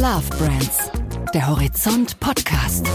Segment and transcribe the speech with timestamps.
[0.00, 0.92] Love Brands,
[1.34, 2.86] der Horizont Podcast.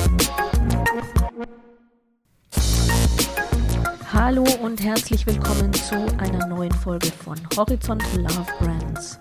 [4.14, 9.20] Hallo und herzlich willkommen zu einer neuen Folge von Horizont Love Brands.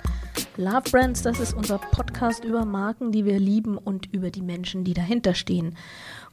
[0.57, 4.85] Love Brands, das ist unser Podcast über Marken, die wir lieben und über die Menschen,
[4.85, 5.77] die dahinter stehen.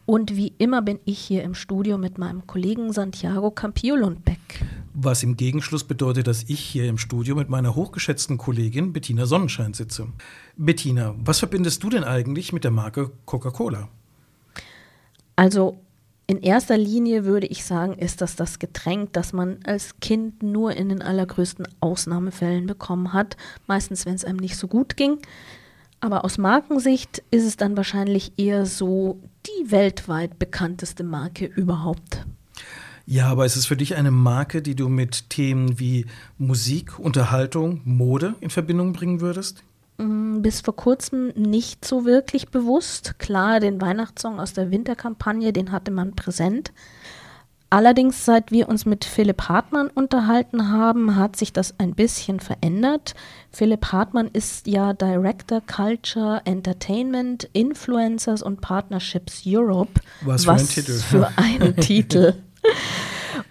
[0.06, 4.64] Und wie immer bin ich hier im Studio mit meinem Kollegen Santiago Campiolundbeck.
[5.02, 9.74] Was im Gegenschluss bedeutet, dass ich hier im Studio mit meiner hochgeschätzten Kollegin Bettina Sonnenschein
[9.74, 10.10] sitze.
[10.58, 13.88] Bettina, was verbindest du denn eigentlich mit der Marke Coca-Cola?
[15.38, 15.80] Also
[16.28, 20.74] in erster Linie würde ich sagen, ist das das Getränk, das man als Kind nur
[20.74, 23.38] in den allergrößten Ausnahmefällen bekommen hat,
[23.68, 25.20] meistens wenn es einem nicht so gut ging.
[26.02, 32.26] Aber aus Markensicht ist es dann wahrscheinlich eher so die weltweit bekannteste Marke überhaupt.
[33.09, 36.06] Ja, aber ist es für dich eine Marke, die du mit Themen wie
[36.38, 39.64] Musik, Unterhaltung, Mode in Verbindung bringen würdest?
[39.98, 43.18] Mm, bis vor kurzem nicht so wirklich bewusst.
[43.18, 46.72] Klar, den Weihnachtssong aus der Winterkampagne, den hatte man präsent.
[47.72, 53.16] Allerdings, seit wir uns mit Philipp Hartmann unterhalten haben, hat sich das ein bisschen verändert.
[53.52, 60.00] Philipp Hartmann ist ja Director Culture, Entertainment, Influencers und Partnerships Europe.
[60.22, 60.94] Was für Was ein Titel.
[60.94, 62.34] Für einen Titel.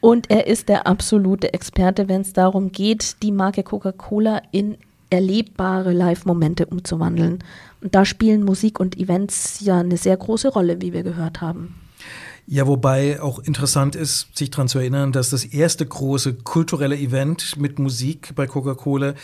[0.01, 4.77] Und er ist der absolute Experte, wenn es darum geht, die Marke Coca-Cola in
[5.11, 7.39] erlebbare Live-Momente umzuwandeln.
[7.81, 11.75] Und da spielen Musik und Events ja eine sehr große Rolle, wie wir gehört haben.
[12.51, 17.59] Ja, wobei auch interessant ist, sich daran zu erinnern, dass das erste große kulturelle Event
[17.59, 19.15] mit Musik bei Coca-Cola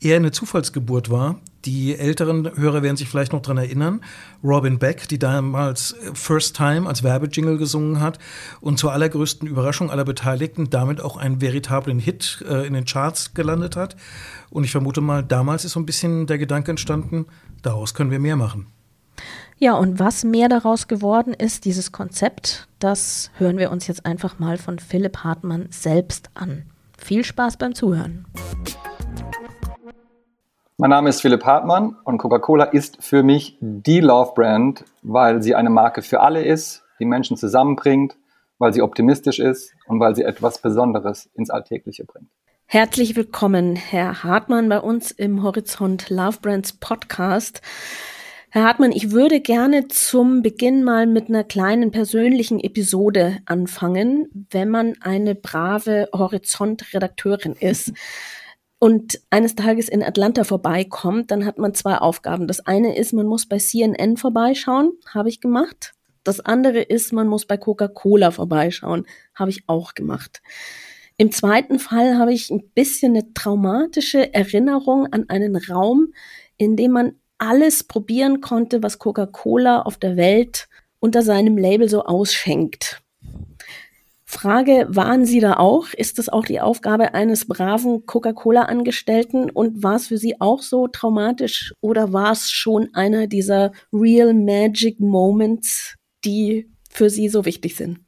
[0.00, 1.40] eher eine Zufallsgeburt war.
[1.64, 4.00] Die älteren Hörer werden sich vielleicht noch daran erinnern.
[4.44, 8.18] Robin Beck, die damals First Time als Werbejingle gesungen hat
[8.60, 13.34] und zur allergrößten Überraschung aller Beteiligten damit auch einen veritablen Hit äh, in den Charts
[13.34, 13.96] gelandet hat.
[14.50, 17.26] Und ich vermute mal, damals ist so ein bisschen der Gedanke entstanden,
[17.62, 18.66] daraus können wir mehr machen.
[19.58, 24.38] Ja, und was mehr daraus geworden ist, dieses Konzept, das hören wir uns jetzt einfach
[24.38, 26.62] mal von Philipp Hartmann selbst an.
[26.96, 28.26] Viel Spaß beim Zuhören.
[30.80, 35.56] Mein Name ist Philipp Hartmann und Coca-Cola ist für mich die Love Brand, weil sie
[35.56, 38.14] eine Marke für alle ist, die Menschen zusammenbringt,
[38.58, 42.28] weil sie optimistisch ist und weil sie etwas Besonderes ins Alltägliche bringt.
[42.66, 47.60] Herzlich willkommen, Herr Hartmann, bei uns im Horizont Love Brands Podcast.
[48.50, 54.68] Herr Hartmann, ich würde gerne zum Beginn mal mit einer kleinen persönlichen Episode anfangen, wenn
[54.68, 57.92] man eine brave Horizont-Redakteurin ist
[58.78, 62.46] und eines Tages in Atlanta vorbeikommt, dann hat man zwei Aufgaben.
[62.46, 65.94] Das eine ist, man muss bei CNN vorbeischauen, habe ich gemacht.
[66.22, 70.42] Das andere ist, man muss bei Coca-Cola vorbeischauen, habe ich auch gemacht.
[71.16, 76.12] Im zweiten Fall habe ich ein bisschen eine traumatische Erinnerung an einen Raum,
[76.56, 80.68] in dem man alles probieren konnte, was Coca-Cola auf der Welt
[81.00, 83.00] unter seinem Label so ausschenkt.
[84.30, 85.86] Frage, waren Sie da auch?
[85.96, 89.48] Ist das auch die Aufgabe eines braven Coca-Cola-Angestellten?
[89.48, 94.34] Und war es für Sie auch so traumatisch oder war es schon einer dieser Real
[94.34, 95.96] Magic Moments,
[96.26, 98.00] die für Sie so wichtig sind?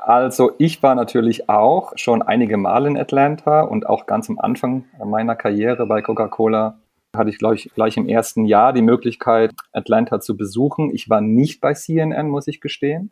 [0.00, 4.86] Also ich war natürlich auch schon einige Mal in Atlanta und auch ganz am Anfang
[5.04, 6.80] meiner Karriere bei Coca-Cola
[7.16, 10.90] hatte ich, glaube ich, gleich im ersten Jahr die Möglichkeit, Atlanta zu besuchen.
[10.94, 13.10] Ich war nicht bei CNN, muss ich gestehen.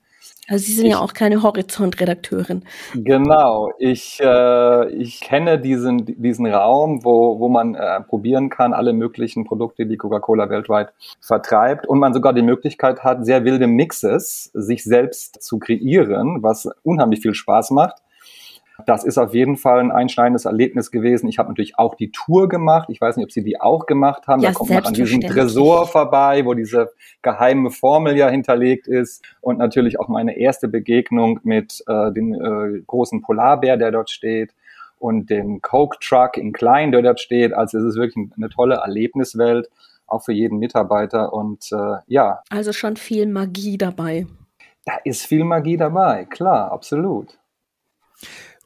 [0.49, 2.65] Also Sie sind ich, ja auch keine Horizont-Redakteurin.
[2.95, 8.93] Genau, ich, äh, ich kenne diesen, diesen Raum, wo, wo man äh, probieren kann, alle
[8.93, 14.51] möglichen Produkte, die Coca-Cola weltweit vertreibt und man sogar die Möglichkeit hat, sehr wilde Mixes
[14.55, 18.01] sich selbst zu kreieren, was unheimlich viel Spaß macht.
[18.87, 21.29] Das ist auf jeden Fall ein einschneidendes Erlebnis gewesen.
[21.29, 22.89] Ich habe natürlich auch die Tour gemacht.
[22.91, 24.41] Ich weiß nicht, ob Sie die auch gemacht haben.
[24.41, 29.25] Ja, da kommt man an diesem Tresor vorbei, wo diese geheime Formel ja hinterlegt ist.
[29.41, 34.55] Und natürlich auch meine erste Begegnung mit äh, dem äh, großen Polarbär, der dort steht
[34.99, 37.53] und dem Coke Truck in klein, der dort steht.
[37.53, 39.69] Also es ist wirklich eine tolle Erlebniswelt,
[40.07, 41.33] auch für jeden Mitarbeiter.
[41.33, 42.43] Und äh, ja.
[42.51, 44.27] Also schon viel Magie dabei.
[44.85, 47.39] Da ist viel Magie dabei, klar, absolut.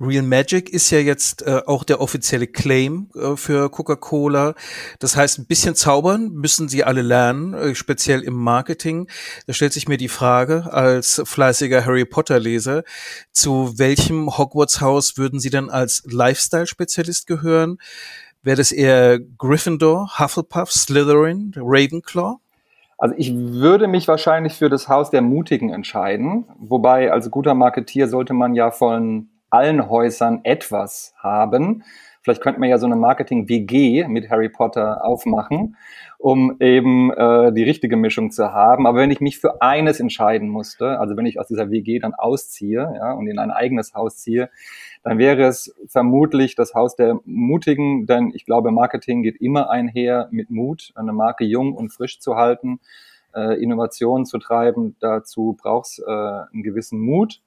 [0.03, 4.55] Real Magic ist ja jetzt äh, auch der offizielle Claim äh, für Coca-Cola.
[4.99, 9.09] Das heißt, ein bisschen zaubern müssen sie alle lernen, äh, speziell im Marketing.
[9.47, 12.83] Da stellt sich mir die Frage als fleißiger Harry Potter-Leser,
[13.31, 17.79] zu welchem Hogwarts-Haus würden Sie denn als Lifestyle-Spezialist gehören?
[18.43, 22.39] Wäre das eher Gryffindor, Hufflepuff, Slytherin, Ravenclaw?
[22.99, 26.45] Also ich würde mich wahrscheinlich für das Haus der Mutigen entscheiden.
[26.59, 31.85] Wobei als guter Marketier sollte man ja von allen Häusern etwas haben.
[32.23, 35.77] Vielleicht könnte man ja so eine Marketing-WG mit Harry Potter aufmachen,
[36.19, 38.87] um eben äh, die richtige Mischung zu haben.
[38.87, 42.15] Aber wenn ich mich für eines entscheiden musste, also wenn ich aus dieser WG dann
[42.15, 44.51] ausziehe ja, und in ein eigenes Haus ziehe,
[45.03, 50.29] dann wäre es vermutlich das Haus der Mutigen, denn ich glaube, Marketing geht immer einher
[50.31, 52.79] mit Mut, eine Marke jung und frisch zu halten,
[53.35, 54.97] äh, Innovationen zu treiben.
[55.01, 57.43] Dazu braucht es äh, einen gewissen Mut.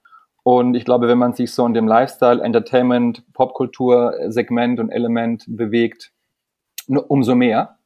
[0.47, 6.11] Und ich glaube, wenn man sich so in dem Lifestyle, Entertainment, Popkultur-Segment und Element bewegt,
[6.85, 7.79] umso mehr.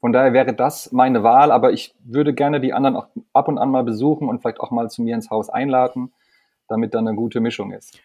[0.00, 3.58] Von daher wäre das meine Wahl, aber ich würde gerne die anderen auch ab und
[3.58, 6.12] an mal besuchen und vielleicht auch mal zu mir ins Haus einladen,
[6.66, 7.96] damit dann eine gute Mischung ist.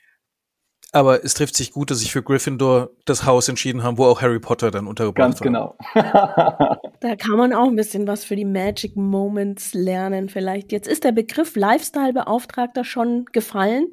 [0.95, 4.21] Aber es trifft sich gut, dass sich für Gryffindor das Haus entschieden haben, wo auch
[4.21, 5.75] Harry Potter dann untergebracht Ganz genau.
[5.93, 10.71] da kann man auch ein bisschen was für die Magic Moments lernen vielleicht.
[10.71, 13.91] Jetzt ist der Begriff Lifestyle-Beauftragter schon gefallen.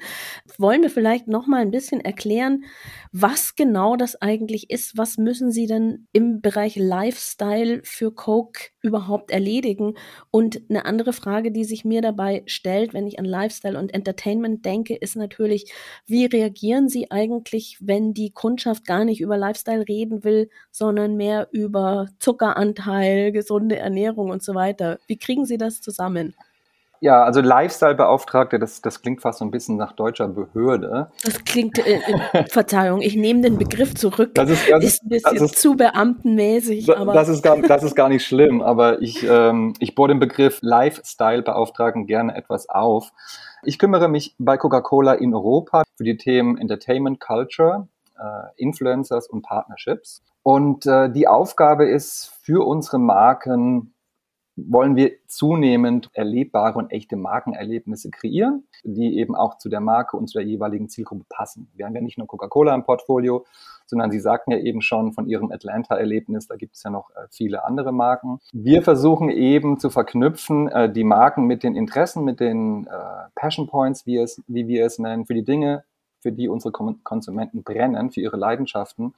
[0.59, 2.63] Wollen wir vielleicht noch mal ein bisschen erklären,
[3.15, 4.97] was genau das eigentlich ist?
[4.97, 9.95] Was müssen Sie denn im Bereich Lifestyle für Coke überhaupt erledigen?
[10.31, 14.65] Und eine andere Frage, die sich mir dabei stellt, wenn ich an Lifestyle und Entertainment
[14.65, 15.71] denke, ist natürlich,
[16.07, 21.49] wie reagieren Sie eigentlich, wenn die Kundschaft gar nicht über Lifestyle reden will, sondern mehr
[21.53, 24.99] über Zuckeranteil, gesunde Ernährung und so weiter?
[25.07, 26.35] Wie kriegen Sie das zusammen?
[27.03, 31.11] Ja, also Lifestyle-Beauftragte, das, das klingt fast so ein bisschen nach deutscher Behörde.
[31.25, 32.01] Das klingt, äh,
[32.33, 34.37] äh, Verzeihung, ich nehme den Begriff zurück.
[34.37, 36.87] Das ist, das ist ein bisschen ist, zu beamtenmäßig.
[36.87, 40.11] Das, aber das, ist gar, das ist gar nicht schlimm, aber ich, ähm, ich bohre
[40.11, 43.11] den Begriff Lifestyle-Beauftragten gerne etwas auf.
[43.65, 49.43] Ich kümmere mich bei Coca-Cola in Europa für die Themen Entertainment, Culture, äh, Influencers und
[49.43, 50.23] Partnerships.
[50.45, 53.93] Und äh, die Aufgabe ist für unsere Marken
[54.57, 60.29] wollen wir zunehmend erlebbare und echte Markenerlebnisse kreieren, die eben auch zu der Marke und
[60.29, 61.71] zu der jeweiligen Zielgruppe passen.
[61.75, 63.47] Wir haben ja nicht nur Coca-Cola im Portfolio,
[63.87, 67.27] sondern Sie sagten ja eben schon von Ihrem Atlanta-Erlebnis, da gibt es ja noch äh,
[67.31, 68.41] viele andere Marken.
[68.53, 72.91] Wir versuchen eben zu verknüpfen äh, die Marken mit den Interessen, mit den äh,
[73.35, 75.85] Passion Points, wie, es, wie wir es nennen, für die Dinge,
[76.21, 79.15] für die unsere Konsumenten brennen, für ihre Leidenschaften,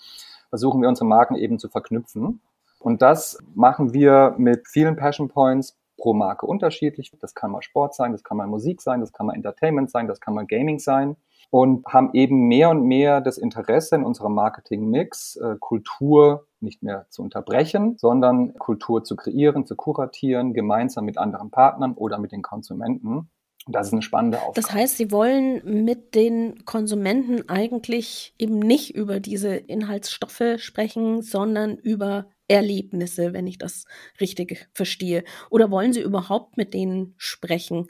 [0.48, 2.40] versuchen wir unsere Marken eben zu verknüpfen.
[2.84, 7.10] Und das machen wir mit vielen Passion Points pro Marke unterschiedlich.
[7.18, 10.06] Das kann mal Sport sein, das kann mal Musik sein, das kann mal Entertainment sein,
[10.06, 11.16] das kann mal Gaming sein.
[11.50, 17.06] Und haben eben mehr und mehr das Interesse in unserem Marketing-Mix, äh, Kultur nicht mehr
[17.08, 22.42] zu unterbrechen, sondern Kultur zu kreieren, zu kuratieren, gemeinsam mit anderen Partnern oder mit den
[22.42, 23.30] Konsumenten.
[23.66, 24.60] Das ist eine spannende Aufgabe.
[24.60, 31.76] Das heißt, Sie wollen mit den Konsumenten eigentlich eben nicht über diese Inhaltsstoffe sprechen, sondern
[31.78, 33.84] über Erlebnisse, wenn ich das
[34.20, 35.24] richtig verstehe?
[35.50, 37.88] Oder wollen Sie überhaupt mit denen sprechen?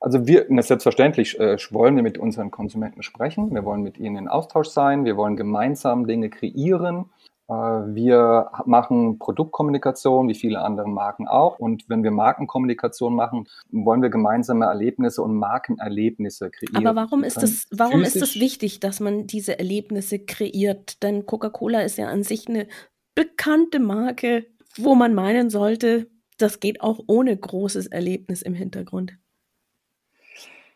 [0.00, 3.52] Also wir, selbstverständlich äh, wollen wir mit unseren Konsumenten sprechen.
[3.52, 5.04] Wir wollen mit ihnen in Austausch sein.
[5.04, 7.06] Wir wollen gemeinsam Dinge kreieren.
[7.48, 11.58] Äh, wir machen Produktkommunikation, wie viele andere Marken auch.
[11.58, 16.86] Und wenn wir Markenkommunikation machen, wollen wir gemeinsame Erlebnisse und Markenerlebnisse kreieren.
[16.86, 21.02] Aber warum ist es, warum ist es wichtig, dass man diese Erlebnisse kreiert?
[21.02, 22.68] Denn Coca-Cola ist ja an sich eine
[23.18, 26.06] bekannte Marke, wo man meinen sollte,
[26.38, 29.18] das geht auch ohne großes Erlebnis im Hintergrund.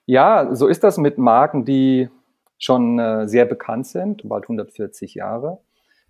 [0.06, 2.08] Ja, so ist das mit Marken, die
[2.58, 5.60] schon äh, sehr bekannt sind, bald 140 Jahre.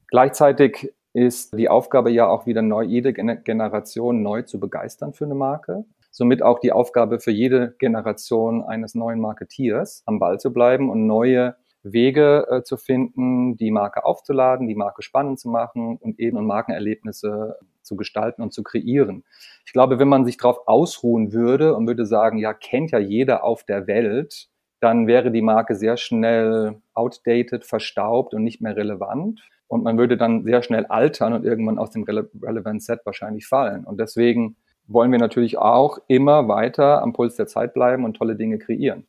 [0.09, 5.35] Gleichzeitig ist die Aufgabe ja auch wieder neu, jede Generation neu zu begeistern für eine
[5.35, 5.85] Marke.
[6.11, 11.07] Somit auch die Aufgabe für jede Generation eines neuen Marketeers am Ball zu bleiben und
[11.07, 16.45] neue Wege äh, zu finden, die Marke aufzuladen, die Marke spannend zu machen und eben
[16.47, 19.25] Markenerlebnisse zu gestalten und zu kreieren.
[19.67, 23.45] Ich glaube, wenn man sich darauf ausruhen würde und würde sagen, ja, kennt ja jeder
[23.45, 24.49] auf der Welt,
[24.81, 29.41] dann wäre die Marke sehr schnell outdated, verstaubt und nicht mehr relevant.
[29.69, 33.47] Und man würde dann sehr schnell altern und irgendwann aus dem Rele Relevant Set wahrscheinlich
[33.47, 33.85] fallen.
[33.85, 38.37] Und deswegen wollen wir natürlich auch immer weiter am Puls der Zeit bleiben und tolle
[38.37, 39.07] Dinge kreieren.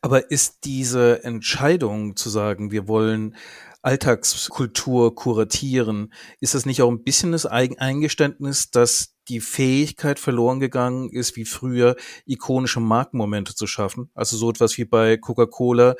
[0.00, 3.36] Aber ist diese Entscheidung zu sagen, wir wollen
[3.82, 11.10] Alltagskultur kuratieren, ist das nicht auch ein bisschen das Eingeständnis, dass die Fähigkeit verloren gegangen
[11.10, 11.96] ist, wie früher
[12.26, 14.10] ikonische Markenmomente zu schaffen?
[14.14, 15.94] Also so etwas wie bei Coca-Cola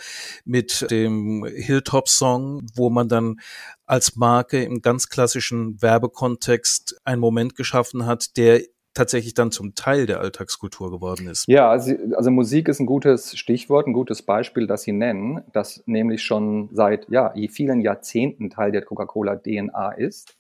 [0.44, 3.40] mit dem Hilltop-Song, wo man dann
[3.84, 8.62] als Marke im ganz klassischen Werbekontext einen Moment geschaffen hat, der
[8.96, 11.44] tatsächlich dann zum Teil der Alltagskultur geworden ist.
[11.46, 15.82] Ja, also, also, Musik ist ein gutes Stichwort, ein gutes Beispiel, das Sie nennen, das
[15.86, 20.36] nämlich schon seit ja, vielen Jahrzehnten Teil der Coca-Cola-DNA ist.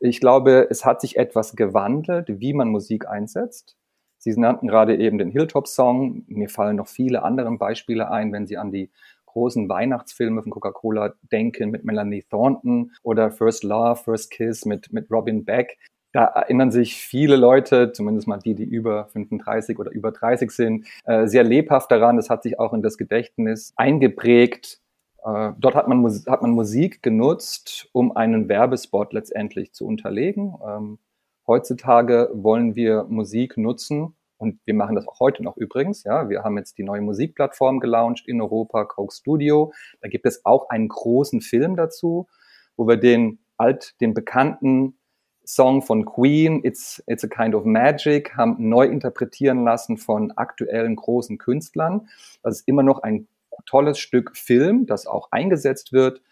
[0.00, 3.76] Ich glaube, es hat sich etwas gewandelt, wie man Musik einsetzt.
[4.18, 6.24] Sie nannten gerade eben den Hilltop-Song.
[6.26, 8.90] Mir fallen noch viele andere Beispiele ein, wenn Sie an die
[9.26, 15.10] großen Weihnachtsfilme von Coca-Cola denken mit Melanie Thornton oder First Love, First Kiss mit, mit
[15.10, 15.76] Robin Beck.
[16.14, 20.86] Da erinnern sich viele Leute, zumindest mal die, die über 35 oder über 30 sind,
[21.06, 22.16] äh, sehr lebhaft daran.
[22.16, 24.80] Das hat sich auch in das Gedächtnis eingeprägt.
[25.24, 30.54] Äh, dort hat man, hat man Musik genutzt, um einen Werbespot letztendlich zu unterlegen.
[30.64, 30.98] Ähm,
[31.48, 36.04] heutzutage wollen wir Musik nutzen, und wir machen das auch heute noch übrigens.
[36.04, 39.72] Ja, wir haben jetzt die neue Musikplattform gelauncht in Europa, Coke Studio.
[40.00, 42.28] Da gibt es auch einen großen Film dazu,
[42.76, 44.98] wo wir den alt, den bekannten
[45.44, 50.96] Song von Queen, It's, It's a Kind of Magic, haben neu interpretieren lassen von aktuellen
[50.96, 52.08] großen Künstlern.
[52.42, 53.26] Das ist immer noch ein
[53.66, 56.22] tolles Stück Film, das auch eingesetzt wird.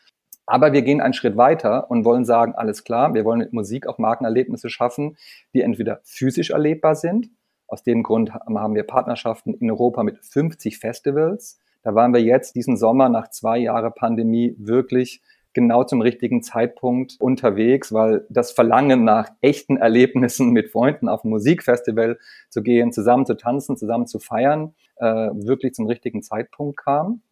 [0.46, 3.86] Aber wir gehen einen Schritt weiter und wollen sagen, alles klar, wir wollen mit Musik
[3.86, 5.16] auch Markenerlebnisse schaffen,
[5.54, 7.30] die entweder physisch erlebbar sind,
[7.72, 11.58] aus dem Grund haben wir Partnerschaften in Europa mit 50 Festivals.
[11.82, 15.22] Da waren wir jetzt diesen Sommer nach zwei Jahren Pandemie wirklich
[15.54, 21.30] genau zum richtigen Zeitpunkt unterwegs, weil das Verlangen nach echten Erlebnissen mit Freunden auf ein
[21.30, 22.18] Musikfestival
[22.48, 27.22] zu gehen, zusammen zu tanzen, zusammen zu feiern, äh, wirklich zum richtigen Zeitpunkt kam.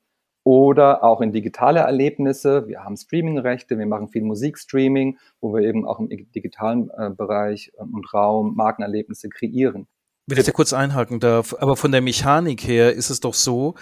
[0.42, 2.66] Oder auch in digitale Erlebnisse.
[2.66, 7.72] Wir haben Streamingrechte, wir machen viel Musikstreaming, wo wir eben auch im digitalen äh, Bereich
[7.76, 9.86] und Raum Markenerlebnisse kreieren
[10.30, 13.74] wenn ich da kurz einhaken darf, aber von der Mechanik her ist es doch so,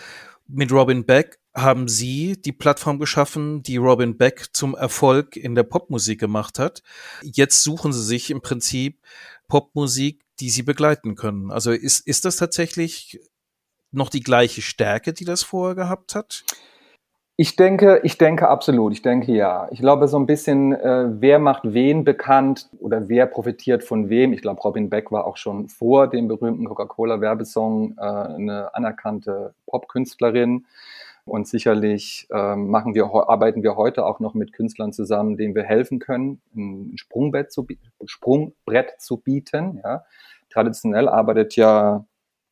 [0.46, 5.62] mit Robin Beck haben Sie die Plattform geschaffen, die Robin Beck zum Erfolg in der
[5.62, 6.82] Popmusik gemacht hat.
[7.22, 9.00] Jetzt suchen Sie sich im Prinzip
[9.48, 11.50] Popmusik, die Sie begleiten können.
[11.50, 13.20] Also ist, ist das tatsächlich
[13.90, 16.44] noch die gleiche Stärke, die das vorher gehabt hat?
[17.40, 18.92] Ich denke, ich denke absolut.
[18.92, 19.68] Ich denke ja.
[19.70, 24.32] Ich glaube so ein bisschen, äh, wer macht wen bekannt oder wer profitiert von wem.
[24.32, 30.66] Ich glaube, Robin Beck war auch schon vor dem berühmten Coca-Cola-Werbesong äh, eine anerkannte Popkünstlerin.
[31.28, 35.64] Und sicherlich äh, machen wir, arbeiten wir heute auch noch mit Künstlern zusammen, denen wir
[35.64, 37.66] helfen können, ein Sprungbrett zu,
[38.04, 39.80] Sprungbrett zu bieten.
[39.84, 40.04] Ja.
[40.50, 42.04] Traditionell arbeitet ja,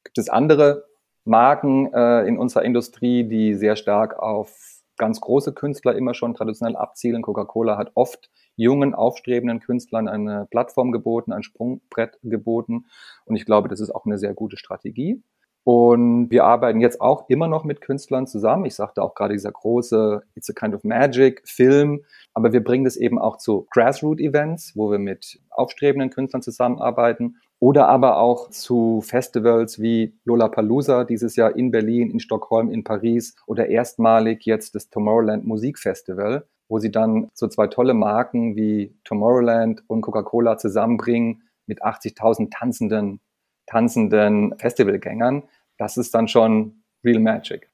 [0.05, 0.85] gibt es andere
[1.25, 6.77] Marken äh, in unserer Industrie, die sehr stark auf ganz große Künstler immer schon traditionell
[6.77, 7.23] abzielen.
[7.23, 12.87] Coca-Cola hat oft jungen, aufstrebenden Künstlern eine Plattform geboten, ein Sprungbrett geboten.
[13.27, 15.23] Und ich glaube, das ist auch eine sehr gute Strategie.
[15.69, 18.67] Und wir arbeiten jetzt auch immer noch mit Künstlern zusammen.
[18.67, 22.05] Ich sagte auch gerade dieser große It's a Kind of Magic Film.
[22.35, 27.89] Aber wir bringen das eben auch zu Grassroot-Events, wo wir mit aufstrebenden Künstlern zusammenarbeiten oder
[27.89, 33.69] aber auch zu Festivals wie Lollapalooza dieses Jahr in Berlin, in Stockholm, in Paris oder
[33.69, 40.03] erstmalig jetzt das Tomorrowland Musikfestival, wo sie dann so zwei tolle Marken wie Tomorrowland und
[40.03, 43.19] Coca-Cola zusammenbringen mit 80.000 tanzenden,
[43.67, 45.45] tanzenden Festivalgängern.
[45.79, 47.71] Das ist dann schon Real Magic.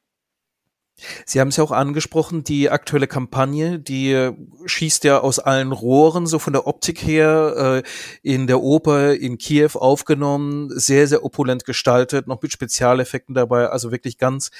[1.24, 4.30] Sie haben es ja auch angesprochen, die aktuelle Kampagne, die
[4.66, 7.88] schießt ja aus allen Rohren, so von der Optik her, äh,
[8.22, 13.90] in der Oper in Kiew aufgenommen, sehr, sehr opulent gestaltet, noch mit Spezialeffekten dabei, also
[13.90, 14.50] wirklich ganz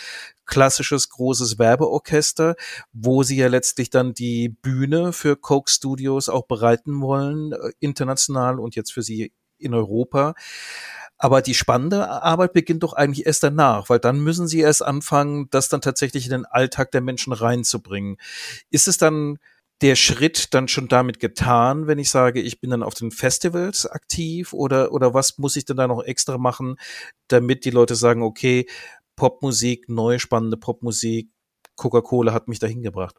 [0.47, 2.57] klassisches großes Werbeorchester,
[2.93, 8.59] wo sie ja letztlich dann die Bühne für Coke Studios auch bereiten wollen, äh, international
[8.59, 10.35] und jetzt für sie in Europa.
[11.23, 15.47] Aber die spannende Arbeit beginnt doch eigentlich erst danach, weil dann müssen sie erst anfangen,
[15.51, 18.17] das dann tatsächlich in den Alltag der Menschen reinzubringen.
[18.71, 19.39] Ist es dann
[19.83, 23.87] der Schritt dann schon damit getan, wenn ich sage, ich bin dann auf den Festivals
[23.87, 26.75] aktiv oder, oder was muss ich denn da noch extra machen,
[27.29, 28.67] damit die Leute sagen, okay,
[29.15, 31.31] Popmusik, neue spannende Popmusik,
[31.77, 33.15] Coca-Cola hat mich dahin gebracht?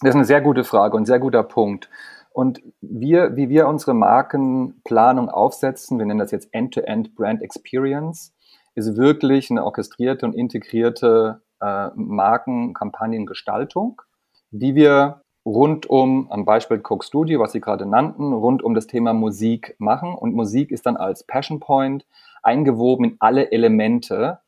[0.00, 1.90] Das ist eine sehr gute Frage und sehr guter Punkt.
[2.34, 8.34] Und wir, wie wir unsere Markenplanung aufsetzen, wir nennen das jetzt End-to-End Brand Experience,
[8.74, 14.02] ist wirklich eine orchestrierte und integrierte äh, Markenkampagnengestaltung,
[14.50, 18.88] die wir rund um, am Beispiel Coke Studio, was Sie gerade nannten, rund um das
[18.88, 20.12] Thema Musik machen.
[20.12, 22.04] Und Musik ist dann als Passion Point
[22.42, 24.40] eingewoben in alle Elemente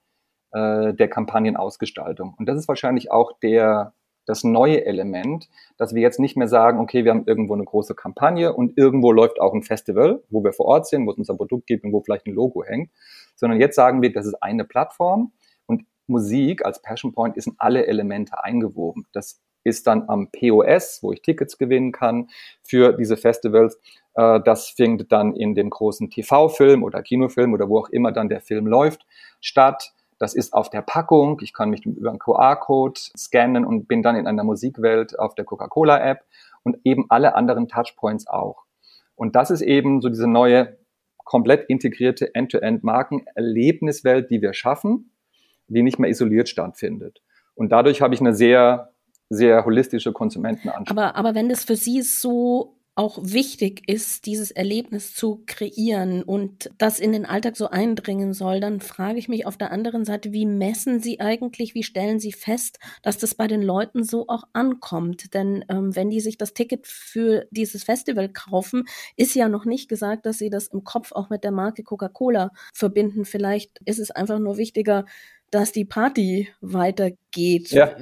[0.51, 2.35] äh, der Kampagnenausgestaltung.
[2.37, 3.93] Und das ist wahrscheinlich auch der
[4.27, 7.95] das neue Element, dass wir jetzt nicht mehr sagen, okay, wir haben irgendwo eine große
[7.95, 11.37] Kampagne und irgendwo läuft auch ein Festival, wo wir vor Ort sind, wo es unser
[11.37, 12.91] Produkt gibt und wo vielleicht ein Logo hängt,
[13.37, 15.33] sondern jetzt sagen wir, das ist eine Plattform
[15.67, 19.07] und Musik als Passion Point ist in alle Elemente eingewoben.
[19.13, 22.29] Das ist dann am POS, wo ich Tickets gewinnen kann
[22.63, 23.81] für diese Festivals.
[24.15, 28.29] Äh, das findet dann in dem großen TV-Film oder Kinofilm oder wo auch immer dann
[28.29, 29.05] der Film läuft
[29.41, 29.93] statt.
[30.19, 31.39] Das ist auf der Packung.
[31.43, 35.45] Ich kann mich über einen QR-Code scannen und bin dann in einer Musikwelt auf der
[35.45, 36.25] Coca-Cola-App
[36.63, 38.65] und eben alle anderen Touchpoints auch.
[39.15, 40.79] Und das ist eben so diese neue,
[41.19, 45.11] komplett integrierte End-to-End-Marken-Erlebniswelt, die wir schaffen,
[45.69, 47.23] die nicht mehr isoliert stattfindet.
[47.55, 48.93] Und dadurch habe ich eine sehr,
[49.29, 50.91] sehr holistische Konsumentenansicht.
[50.91, 56.71] Aber, aber wenn das für Sie so auch wichtig ist, dieses Erlebnis zu kreieren und
[56.79, 60.33] das in den Alltag so eindringen soll, dann frage ich mich auf der anderen Seite,
[60.33, 64.45] wie messen Sie eigentlich, wie stellen Sie fest, dass das bei den Leuten so auch
[64.55, 65.35] ankommt?
[65.35, 68.85] Denn ähm, wenn die sich das Ticket für dieses Festival kaufen,
[69.15, 72.51] ist ja noch nicht gesagt, dass sie das im Kopf auch mit der Marke Coca-Cola
[72.73, 73.27] verbinden.
[73.27, 75.05] Vielleicht ist es einfach nur wichtiger,
[75.51, 77.71] dass die Party weitergeht.
[77.73, 77.95] Ja.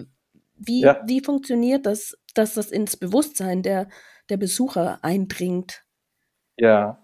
[0.56, 1.02] Wie, ja.
[1.04, 3.88] wie funktioniert das, dass das ins Bewusstsein der
[4.30, 5.84] der Besucher eindringt.
[6.56, 6.98] Ja,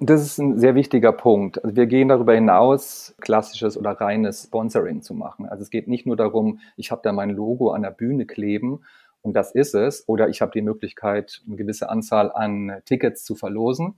[0.00, 1.62] das ist ein sehr wichtiger Punkt.
[1.62, 5.46] Also wir gehen darüber hinaus, klassisches oder reines Sponsoring zu machen.
[5.46, 8.84] Also es geht nicht nur darum, ich habe da mein Logo an der Bühne kleben
[9.20, 13.36] und das ist es, oder ich habe die Möglichkeit, eine gewisse Anzahl an Tickets zu
[13.36, 13.94] verlosen,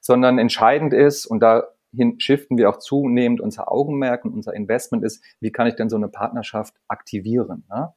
[0.00, 5.22] sondern entscheidend ist, und dahin shiften wir auch zunehmend unser Augenmerk und unser Investment ist,
[5.40, 7.64] wie kann ich denn so eine Partnerschaft aktivieren?
[7.68, 7.92] Ne?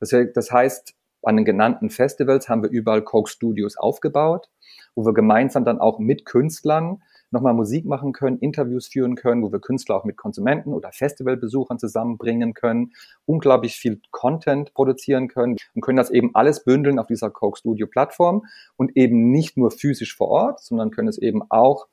[0.00, 4.48] Das heißt, an den genannten Festivals haben wir überall Coke Studios aufgebaut,
[4.94, 9.52] wo wir gemeinsam dann auch mit Künstlern nochmal Musik machen können, Interviews führen können, wo
[9.52, 12.92] wir Künstler auch mit Konsumenten oder Festivalbesuchern zusammenbringen können,
[13.24, 17.86] unglaublich viel Content produzieren können und können das eben alles bündeln auf dieser Coke Studio
[17.86, 18.44] Plattform
[18.76, 21.86] und eben nicht nur physisch vor Ort, sondern können es eben auch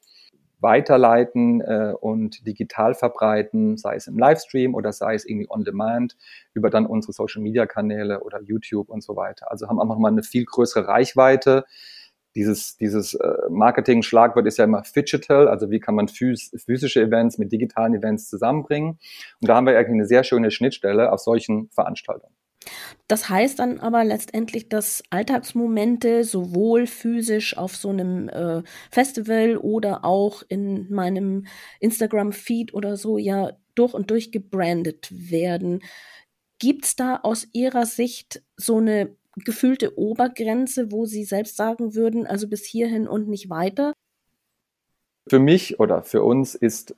[0.59, 6.17] weiterleiten äh, und digital verbreiten, sei es im Livestream oder sei es irgendwie on demand
[6.53, 9.51] über dann unsere Social Media Kanäle oder YouTube und so weiter.
[9.51, 11.65] Also haben einfach mal eine viel größere Reichweite.
[12.35, 17.37] Dieses, dieses äh, Marketing-Schlagwort ist ja immer digital, also wie kann man phys physische Events
[17.37, 18.99] mit digitalen Events zusammenbringen.
[19.41, 22.35] Und da haben wir eigentlich eine sehr schöne Schnittstelle auf solchen Veranstaltungen.
[23.07, 30.03] Das heißt dann aber letztendlich, dass Alltagsmomente sowohl physisch auf so einem äh, Festival oder
[30.03, 31.45] auch in meinem
[31.79, 35.81] Instagram-Feed oder so ja durch und durch gebrandet werden.
[36.59, 42.25] Gibt es da aus Ihrer Sicht so eine gefühlte Obergrenze, wo Sie selbst sagen würden,
[42.25, 43.93] also bis hierhin und nicht weiter?
[45.29, 46.95] Für mich oder für uns ist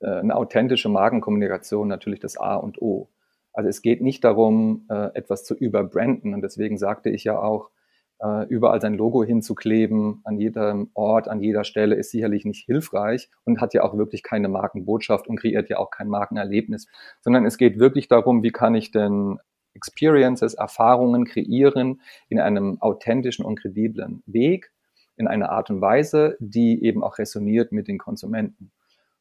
[0.00, 3.08] äh, eine authentische Markenkommunikation natürlich das A und O.
[3.56, 6.34] Also es geht nicht darum, äh, etwas zu überbranden.
[6.34, 7.70] Und deswegen sagte ich ja auch,
[8.18, 13.30] äh, überall sein Logo hinzukleben, an jedem Ort, an jeder Stelle, ist sicherlich nicht hilfreich
[13.44, 16.86] und hat ja auch wirklich keine Markenbotschaft und kreiert ja auch kein Markenerlebnis,
[17.22, 19.38] sondern es geht wirklich darum, wie kann ich denn
[19.74, 24.70] Experiences, Erfahrungen kreieren in einem authentischen und krediblen Weg,
[25.16, 28.70] in einer Art und Weise, die eben auch resoniert mit den Konsumenten.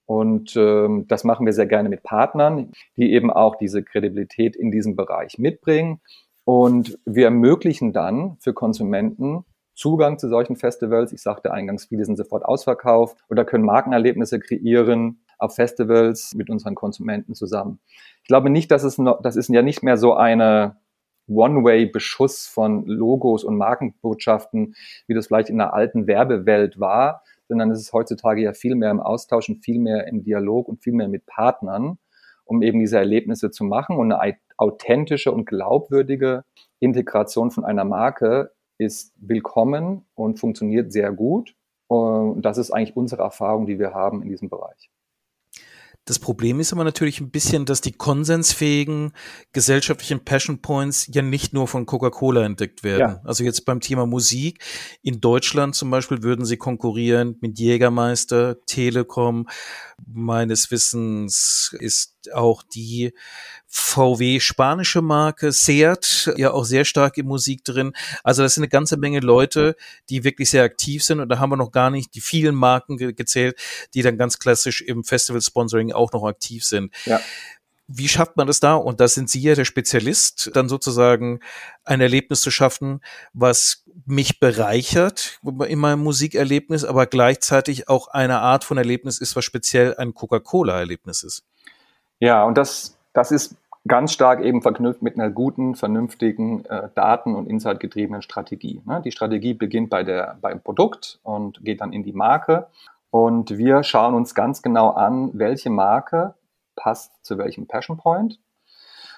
[0.05, 4.71] Und ähm, das machen wir sehr gerne mit Partnern, die eben auch diese Kredibilität in
[4.71, 5.99] diesem Bereich mitbringen.
[6.43, 11.11] Und wir ermöglichen dann für Konsumenten Zugang zu solchen Festivals.
[11.11, 16.75] Ich sagte eingangs, viele sind sofort ausverkauft oder können Markenerlebnisse kreieren auf Festivals mit unseren
[16.75, 17.79] Konsumenten zusammen.
[18.21, 20.77] Ich glaube nicht, dass es noch, das ist ja nicht mehr so eine
[21.27, 24.75] One-Way-Beschuss von Logos und Markenbotschaften,
[25.07, 28.91] wie das vielleicht in der alten Werbewelt war, sondern es ist heutzutage ja viel mehr
[28.91, 31.97] im Austausch und viel mehr im Dialog und viel mehr mit Partnern,
[32.43, 33.97] um eben diese Erlebnisse zu machen.
[33.97, 36.43] Und eine authentische und glaubwürdige
[36.79, 41.55] Integration von einer Marke ist willkommen und funktioniert sehr gut.
[41.87, 44.89] Und das ist eigentlich unsere Erfahrung, die wir haben in diesem Bereich.
[46.05, 49.11] Das Problem ist aber natürlich ein bisschen, dass die konsensfähigen
[49.53, 52.99] gesellschaftlichen Passion Points ja nicht nur von Coca-Cola entdeckt werden.
[52.99, 53.21] Ja.
[53.23, 54.63] Also jetzt beim Thema Musik.
[55.01, 59.49] In Deutschland zum Beispiel würden sie konkurrieren mit Jägermeister, Telekom.
[60.05, 63.13] Meines Wissens ist auch die
[63.77, 67.91] VW spanische Marke, Seat, ja auch sehr stark in Musik drin.
[68.23, 69.75] Also das sind eine ganze Menge Leute,
[70.09, 72.95] die wirklich sehr aktiv sind und da haben wir noch gar nicht die vielen Marken
[72.95, 73.59] ge gezählt,
[73.93, 76.95] die dann ganz klassisch im Festival-Sponsoring auch noch aktiv sind.
[77.03, 77.19] Ja.
[77.87, 78.75] Wie schafft man das da?
[78.75, 81.41] Und da sind Sie ja der Spezialist, dann sozusagen
[81.83, 83.01] ein Erlebnis zu schaffen,
[83.33, 89.43] was mich bereichert in meinem Musikerlebnis, aber gleichzeitig auch eine Art von Erlebnis ist, was
[89.43, 91.43] speziell ein Coca-Cola-Erlebnis ist.
[92.19, 93.55] Ja, und das, das ist
[93.87, 98.81] ganz stark eben verknüpft mit einer guten, vernünftigen, äh, daten- und insightgetriebenen Strategie.
[98.85, 99.01] Ne?
[99.03, 102.67] Die Strategie beginnt bei der, beim Produkt und geht dann in die Marke.
[103.11, 106.33] Und wir schauen uns ganz genau an, welche Marke
[106.75, 108.39] passt zu welchem Passion Point.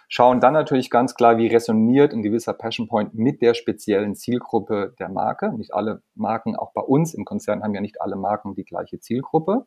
[0.10, 4.94] Schauen dann natürlich ganz klar, wie resoniert ein gewisser Passion Point mit der speziellen Zielgruppe
[5.00, 5.52] der Marke.
[5.52, 9.00] Nicht alle Marken, auch bei uns im Konzern haben ja nicht alle Marken die gleiche
[9.00, 9.66] Zielgruppe.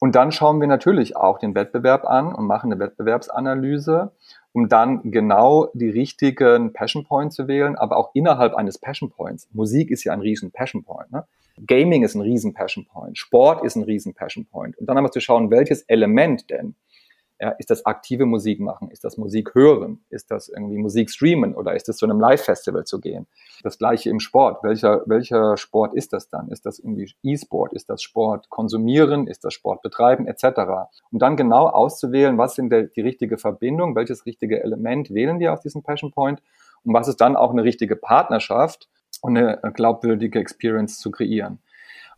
[0.00, 4.12] Und dann schauen wir natürlich auch den Wettbewerb an und machen eine Wettbewerbsanalyse,
[4.52, 9.48] um dann genau die richtigen Passion Points zu wählen, aber auch innerhalb eines Passion Points.
[9.52, 11.10] Musik ist ja ein riesen Passion Point.
[11.10, 11.24] Ne?
[11.66, 13.18] Gaming ist ein riesen Passion Point.
[13.18, 14.76] Sport ist ein riesen Passion Point.
[14.78, 16.76] Und dann haben wir zu schauen, welches Element denn
[17.40, 18.90] Ja, ist das aktive Musik machen?
[18.90, 20.04] Ist das Musik hören?
[20.10, 21.54] Ist das irgendwie Musik streamen?
[21.54, 23.28] Oder ist es zu einem Live-Festival zu gehen?
[23.62, 24.64] Das gleiche im Sport.
[24.64, 26.48] Welcher, welcher Sport ist das dann?
[26.48, 27.74] Ist das irgendwie E-Sport?
[27.74, 29.28] Ist das Sport konsumieren?
[29.28, 30.26] Ist das Sport betreiben?
[30.26, 30.44] Etc.
[31.12, 33.94] Um dann genau auszuwählen, was sind die richtige Verbindung?
[33.94, 36.42] Welches richtige Element wählen wir aus diesem Passion Point?
[36.84, 38.88] Und was ist dann auch eine richtige Partnerschaft
[39.20, 41.60] und eine glaubwürdige Experience zu kreieren?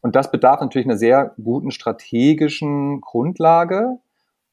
[0.01, 3.99] Und das bedarf natürlich einer sehr guten strategischen Grundlage,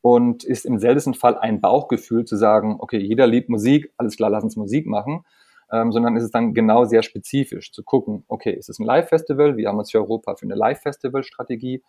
[0.08, 4.30] und ist im seltensten Fall ein Bauchgefühl zu sagen, okay, jeder liebt Musik, alles klar,
[4.30, 5.26] lass uns Musik machen,
[5.70, 9.58] ähm, sondern ist es dann genau sehr spezifisch zu gucken, okay, ist es ein Live-Festival?
[9.58, 11.84] Wir haben uns für Europa für eine Live-Festival-Strategie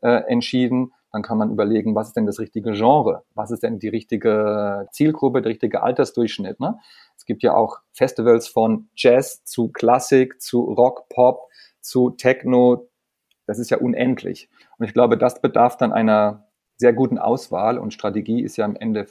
[0.00, 0.92] äh, entschieden.
[1.10, 3.24] Dann kann man überlegen, was ist denn das richtige Genre?
[3.34, 6.60] Was ist denn die richtige Zielgruppe, der richtige Altersdurchschnitt?
[6.60, 6.78] Ne?
[7.16, 11.48] Es gibt ja auch Festivals von Jazz zu Klassik, zu Rock, Pop,
[11.80, 12.88] zu Techno.
[13.48, 14.48] Das ist ja unendlich.
[14.78, 16.45] Und ich glaube, das bedarf dann einer
[16.76, 19.06] sehr guten Auswahl und Strategie ist ja am Ende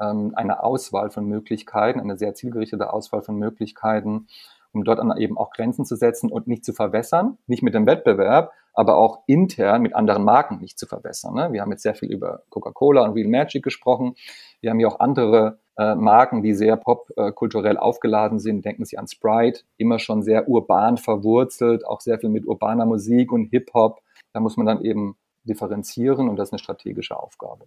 [0.00, 4.28] ähm, eine Auswahl von Möglichkeiten, eine sehr zielgerichtete Auswahl von Möglichkeiten,
[4.72, 7.86] um dort dann eben auch Grenzen zu setzen und nicht zu verwässern, nicht mit dem
[7.86, 11.34] Wettbewerb, aber auch intern mit anderen Marken nicht zu verwässern.
[11.34, 11.52] Ne?
[11.52, 14.14] Wir haben jetzt sehr viel über Coca-Cola und Real Magic gesprochen.
[14.60, 18.64] Wir haben ja auch andere äh, Marken, die sehr popkulturell äh, aufgeladen sind.
[18.64, 23.32] Denken Sie an Sprite, immer schon sehr urban verwurzelt, auch sehr viel mit urbaner Musik
[23.32, 24.00] und Hip-Hop.
[24.32, 25.16] Da muss man dann eben
[25.48, 27.66] differenzieren und das ist eine strategische Aufgabe.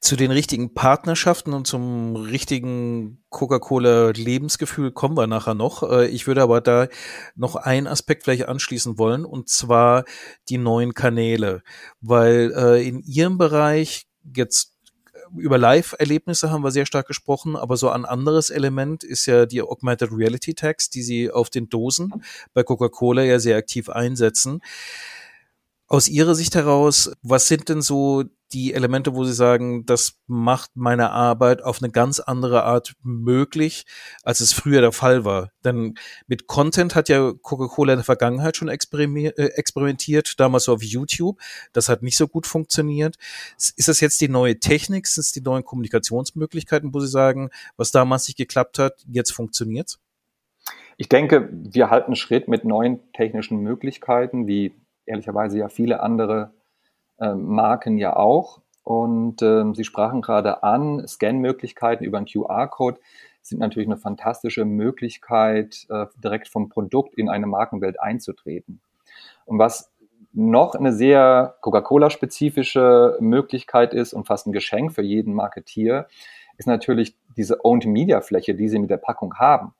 [0.00, 5.82] Zu den richtigen Partnerschaften und zum richtigen Coca-Cola-Lebensgefühl kommen wir nachher noch.
[5.82, 6.88] Äh, ich würde aber da
[7.36, 10.04] noch einen Aspekt vielleicht anschließen wollen, und zwar
[10.48, 11.62] die neuen Kanäle.
[12.00, 14.74] Weil äh, in Ihrem Bereich jetzt
[15.36, 19.62] über Live-Erlebnisse haben wir sehr stark gesprochen, aber so ein anderes Element ist ja die
[19.62, 22.22] Augmented Reality Tags, die Sie auf den Dosen
[22.52, 24.60] bei Coca-Cola ja sehr aktiv einsetzen.
[25.92, 28.22] Aus Ihrer Sicht heraus, was sind denn so
[28.52, 33.86] die Elemente, wo Sie sagen, das macht meine Arbeit auf eine ganz andere Art möglich,
[34.22, 35.50] als es früher der Fall war?
[35.64, 35.96] Denn
[36.28, 41.40] mit Content hat ja Coca-Cola in der Vergangenheit schon äh, experimentiert, damals so auf YouTube.
[41.72, 43.16] Das hat nicht so gut funktioniert.
[43.56, 45.08] Ist das jetzt die neue Technik?
[45.08, 49.98] Sind es die neuen Kommunikationsmöglichkeiten, wo Sie sagen, was damals nicht geklappt hat, jetzt funktioniert's?
[50.96, 54.72] Ich denke, wir halten Schritt mit neuen technischen Möglichkeiten wie
[55.10, 56.52] ehrlicherweise ja viele andere
[57.18, 58.60] äh, Marken ja auch.
[58.82, 62.98] Und äh, Sie sprachen gerade an, Scan-Möglichkeiten über einen QR-Code
[63.42, 68.80] sind natürlich eine fantastische Möglichkeit, äh, direkt vom Produkt in eine Markenwelt einzutreten.
[69.44, 69.90] Und was
[70.32, 76.06] noch eine sehr Coca-Cola-spezifische Möglichkeit ist und fast ein Geschenk für jeden Marketier,
[76.56, 79.74] ist natürlich diese Owned-Media-Fläche, die Sie mit der Packung haben.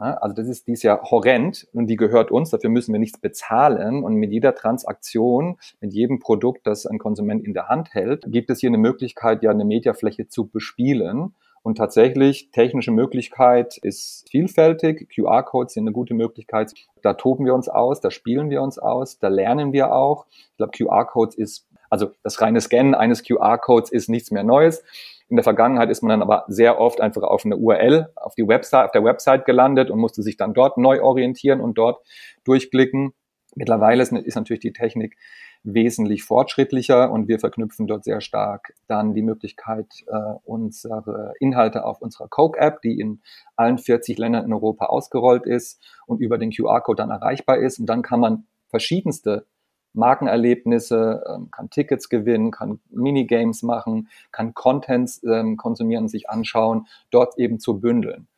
[0.00, 3.20] Also das ist, die ist ja horrend und die gehört uns, dafür müssen wir nichts
[3.20, 4.02] bezahlen.
[4.02, 8.50] Und mit jeder Transaktion, mit jedem Produkt, das ein Konsument in der Hand hält, gibt
[8.50, 11.34] es hier eine Möglichkeit, ja eine Mediafläche zu bespielen.
[11.62, 15.10] Und tatsächlich, technische Möglichkeit ist vielfältig.
[15.14, 16.72] QR-Codes sind eine gute Möglichkeit.
[17.02, 20.26] Da toben wir uns aus, da spielen wir uns aus, da lernen wir auch.
[20.30, 24.82] Ich glaube, QR-Codes ist, also das reine Scannen eines QR-Codes ist nichts mehr Neues.
[25.28, 28.48] In der Vergangenheit ist man dann aber sehr oft einfach auf eine URL, auf die
[28.48, 32.04] Website, auf der Website gelandet und musste sich dann dort neu orientieren und dort
[32.44, 33.12] durchklicken.
[33.54, 35.16] Mittlerweile ist, ist natürlich die Technik
[35.62, 42.00] wesentlich fortschrittlicher und wir verknüpfen dort sehr stark dann die Möglichkeit, äh, unsere Inhalte auf
[42.00, 43.20] unserer Coke-App, die in
[43.56, 47.78] allen 40 Ländern in Europa ausgerollt ist und über den QR-Code dann erreichbar ist.
[47.78, 49.46] Und dann kann man verschiedenste
[49.92, 57.38] Markenerlebnisse, ähm, kann Tickets gewinnen, kann Minigames machen, kann Contents ähm, konsumieren, sich anschauen, dort
[57.38, 58.28] eben zu bündeln.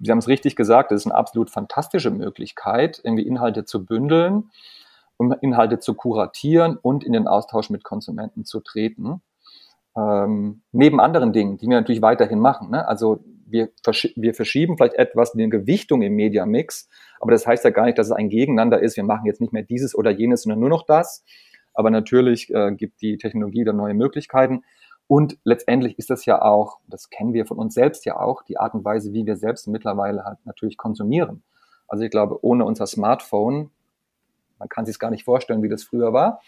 [0.00, 4.50] Sie haben es richtig gesagt, das ist eine absolut fantastische Möglichkeit, irgendwie Inhalte zu bündeln,
[5.16, 9.20] um Inhalte zu kuratieren und in den Austausch mit Konsumenten zu treten.
[9.96, 12.70] Ähm, neben anderen Dingen, die wir natürlich weiterhin machen.
[12.70, 12.86] Ne?
[12.88, 13.22] Also
[13.54, 16.90] wir, versch wir verschieben vielleicht etwas die Gewichtung im Media-Mix,
[17.20, 18.96] aber das heißt ja gar nicht, dass es ein Gegeneinander ist.
[18.96, 21.24] Wir machen jetzt nicht mehr dieses oder jenes, sondern nur noch das.
[21.72, 24.62] Aber natürlich äh, gibt die Technologie dann neue Möglichkeiten.
[25.06, 28.58] Und letztendlich ist das ja auch, das kennen wir von uns selbst ja auch, die
[28.58, 31.42] Art und Weise, wie wir selbst mittlerweile halt natürlich konsumieren.
[31.88, 33.70] Also ich glaube, ohne unser Smartphone,
[34.58, 36.40] man kann sich gar nicht vorstellen, wie das früher war,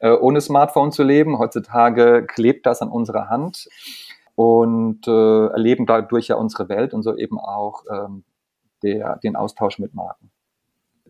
[0.00, 1.38] äh, ohne Smartphone zu leben.
[1.38, 3.68] Heutzutage klebt das an unserer Hand
[4.34, 8.24] und äh, erleben dadurch ja unsere Welt und so eben auch ähm,
[8.82, 10.30] der, den Austausch mit Marken.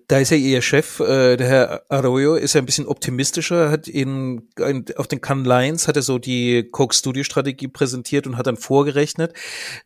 [0.06, 3.88] Da ist ja Ihr Chef, äh, der Herr Arroyo, ist ja ein bisschen optimistischer, hat
[3.88, 4.50] in,
[4.96, 8.58] auf den Cannes Lines hat er so die Coke Studio Strategie präsentiert und hat dann
[8.58, 9.32] vorgerechnet,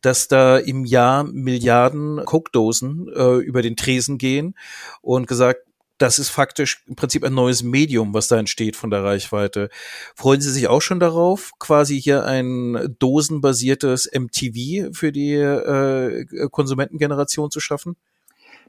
[0.03, 4.57] dass da im Jahr Milliarden Coke Dosen äh, über den Tresen gehen
[5.03, 5.67] und gesagt,
[5.98, 9.68] das ist faktisch im Prinzip ein neues Medium, was da entsteht von der Reichweite.
[10.14, 17.50] Freuen Sie sich auch schon darauf, quasi hier ein dosenbasiertes MTV für die äh, Konsumentengeneration
[17.50, 17.96] zu schaffen?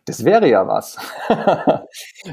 [0.06, 0.98] Das wäre ja was.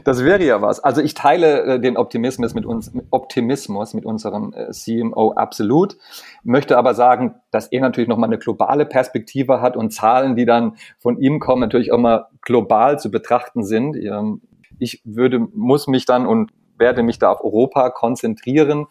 [0.05, 0.81] das wäre ja was.
[0.81, 5.99] Also ich teile äh, den Optimismus mit uns, Optimismus mit unserem äh, CMO absolut.
[6.43, 10.77] Möchte aber sagen, dass er natürlich nochmal eine globale Perspektive hat und Zahlen, die dann
[10.99, 13.97] von ihm kommen, natürlich auch mal global zu betrachten sind.
[14.79, 18.87] Ich würde, muss mich dann und werde mich da auf Europa konzentrieren.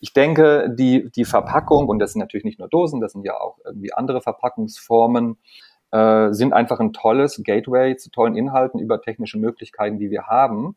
[0.00, 3.40] Ich denke, die, die Verpackung, und das sind natürlich nicht nur Dosen, das sind ja
[3.40, 5.38] auch irgendwie andere Verpackungsformen,
[5.90, 10.76] äh, sind einfach ein tolles Gateway zu tollen Inhalten über technische Möglichkeiten, die wir haben.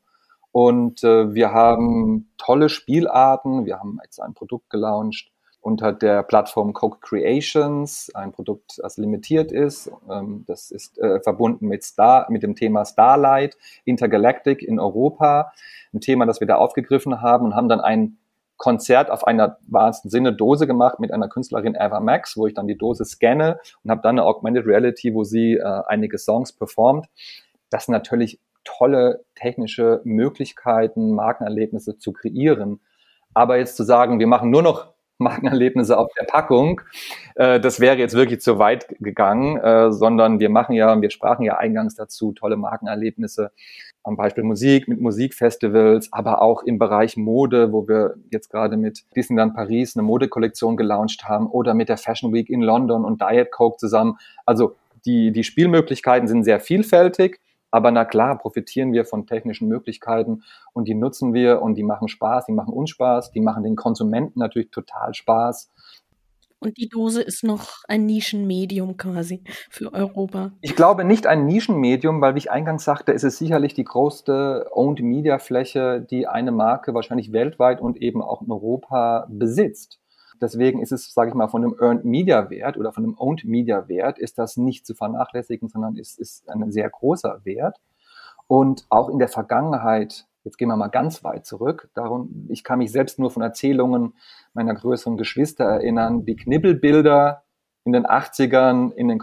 [0.51, 3.65] Und äh, wir haben tolle Spielarten.
[3.65, 5.32] Wir haben jetzt ein Produkt gelauncht
[5.63, 9.89] unter der Plattform Coke Creations, ein Produkt, das limitiert ist.
[10.11, 15.53] Ähm, das ist äh, verbunden mit Star, mit dem Thema Starlight, Intergalactic in Europa.
[15.93, 18.17] Ein Thema, das wir da aufgegriffen haben und haben dann ein
[18.57, 22.67] Konzert auf einer wahrsten Sinne Dose gemacht mit einer Künstlerin Eva Max, wo ich dann
[22.67, 27.07] die Dose scanne und habe dann eine Augmented Reality, wo sie äh, einige Songs performt.
[27.69, 32.81] Das sind natürlich tolle technische Möglichkeiten, Markenerlebnisse zu kreieren.
[33.33, 34.92] Aber jetzt zu sagen, wir machen nur noch
[35.23, 36.81] Markenerlebnisse auf der Packung,
[37.35, 41.43] äh, das wäre jetzt wirklich zu weit gegangen, äh, sondern wir machen ja, wir sprachen
[41.43, 43.51] ja eingangs dazu, tolle Markenerlebnisse.
[44.05, 49.03] Am Beispiel Musik, mit Musikfestivals, aber auch im Bereich Mode, wo wir jetzt gerade mit
[49.15, 53.51] Disneyland Paris eine Modekollektion gelauncht haben oder mit der Fashion Week in London und Diet
[53.51, 54.17] Coke zusammen.
[54.45, 57.39] Also die, die Spielmöglichkeiten sind sehr vielfältig,
[57.73, 62.07] aber na klar, profitieren wir von technischen Möglichkeiten und die nutzen wir und die machen
[62.07, 65.71] Spaß, die machen uns Spaß, die machen den Konsumenten natürlich total Spaß.
[66.59, 70.51] Und die Dose ist noch ein Nischenmedium quasi für Europa.
[70.61, 74.67] Ich glaube nicht ein Nischenmedium, weil wie ich eingangs sagte, ist es sicherlich die größte
[74.71, 79.99] Owned Media Fläche, die eine Marke wahrscheinlich weltweit und eben auch in Europa besitzt.
[80.43, 83.45] Deswegen ist es, sage ich mal, von dem Earned Media Wert oder von dem Owned
[83.45, 87.79] Media Wert ist das nicht zu vernachlässigen, sondern ist, ist ein sehr großer Wert.
[88.47, 91.89] Und auch in der Vergangenheit Jetzt gehen wir mal ganz weit zurück.
[91.93, 94.13] Darum, ich kann mich selbst nur von Erzählungen
[94.53, 97.43] meiner größeren Geschwister erinnern, die Knibbelbilder
[97.85, 99.19] in den 80ern in den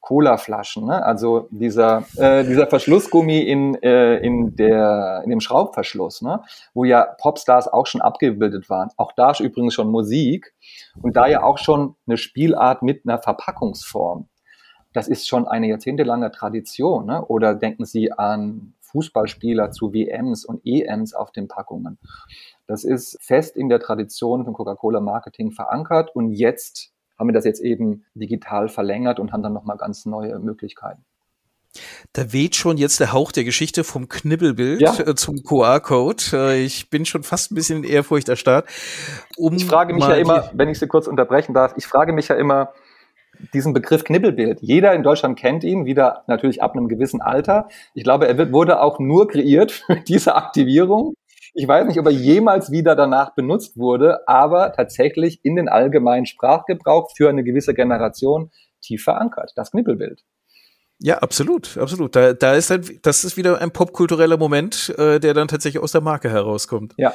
[0.00, 0.86] Coca-Cola-Flaschen.
[0.86, 1.04] Ne?
[1.04, 6.42] Also dieser, äh, dieser Verschlussgummi in, äh, in, der, in dem Schraubverschluss, ne?
[6.74, 8.90] wo ja Popstars auch schon abgebildet waren.
[8.96, 10.54] Auch da ist übrigens schon Musik
[11.02, 14.28] und da ja auch schon eine Spielart mit einer Verpackungsform.
[14.92, 17.06] Das ist schon eine jahrzehntelange Tradition.
[17.06, 17.24] Ne?
[17.26, 21.98] Oder denken Sie an Fußballspieler zu WMs und EMs auf den Packungen.
[22.66, 27.44] Das ist fest in der Tradition von Coca-Cola Marketing verankert und jetzt haben wir das
[27.44, 31.04] jetzt eben digital verlängert und haben dann nochmal ganz neue Möglichkeiten.
[32.12, 34.98] Da weht schon jetzt der Hauch der Geschichte vom Knibbelbild ja.
[34.98, 36.24] Äh, zum QR-Code.
[36.32, 38.68] Äh, ich bin schon fast ein bisschen in Ehrfurcht erstarrt.
[39.36, 42.26] Um ich frage mich ja immer, wenn ich Sie kurz unterbrechen darf, ich frage mich
[42.26, 42.72] ja immer,
[43.54, 44.60] diesen Begriff Knibbelbild.
[44.60, 47.68] Jeder in Deutschland kennt ihn, wieder natürlich ab einem gewissen Alter.
[47.94, 51.14] Ich glaube, er wird, wurde auch nur kreiert für diese Aktivierung.
[51.54, 56.26] Ich weiß nicht, ob er jemals wieder danach benutzt wurde, aber tatsächlich in den allgemeinen
[56.26, 59.52] Sprachgebrauch für eine gewisse Generation tief verankert.
[59.56, 60.24] Das Knibbelbild.
[61.02, 62.14] Ja, absolut, absolut.
[62.14, 65.92] Da, da ist ein, das ist wieder ein popkultureller Moment, äh, der dann tatsächlich aus
[65.92, 66.94] der Marke herauskommt.
[66.98, 67.14] Ja.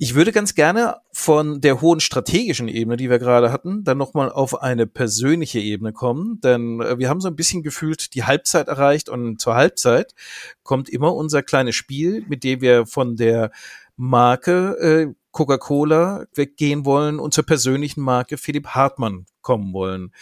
[0.00, 4.30] Ich würde ganz gerne von der hohen strategischen Ebene, die wir gerade hatten, dann nochmal
[4.30, 8.68] auf eine persönliche Ebene kommen, denn äh, wir haben so ein bisschen gefühlt die Halbzeit
[8.68, 10.14] erreicht und zur Halbzeit
[10.62, 13.50] kommt immer unser kleines Spiel, mit dem wir von der
[13.96, 20.12] Marke äh, Coca-Cola weggehen wollen und zur persönlichen Marke Philipp Hartmann kommen wollen.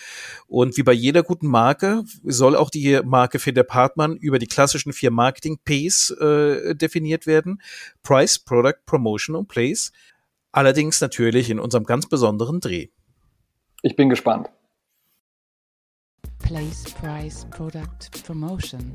[0.46, 4.92] Und wie bei jeder guten Marke soll auch die Marke Philipp Hartmann über die klassischen
[4.92, 7.60] vier Marketing-Ps äh, definiert werden.
[8.04, 9.90] Price, Product, Promotion und Place.
[10.52, 12.86] Allerdings natürlich in unserem ganz besonderen Dreh.
[13.82, 14.48] Ich bin gespannt.
[16.38, 18.92] Place, Price, Product, Promotion.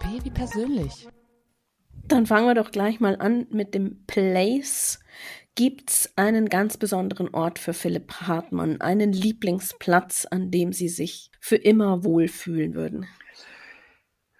[0.00, 1.06] P wie persönlich.
[2.08, 4.98] Dann fangen wir doch gleich mal an mit dem Place.
[5.60, 11.56] Gibt's einen ganz besonderen Ort für Philipp Hartmann, einen Lieblingsplatz, an dem Sie sich für
[11.56, 13.06] immer wohlfühlen würden?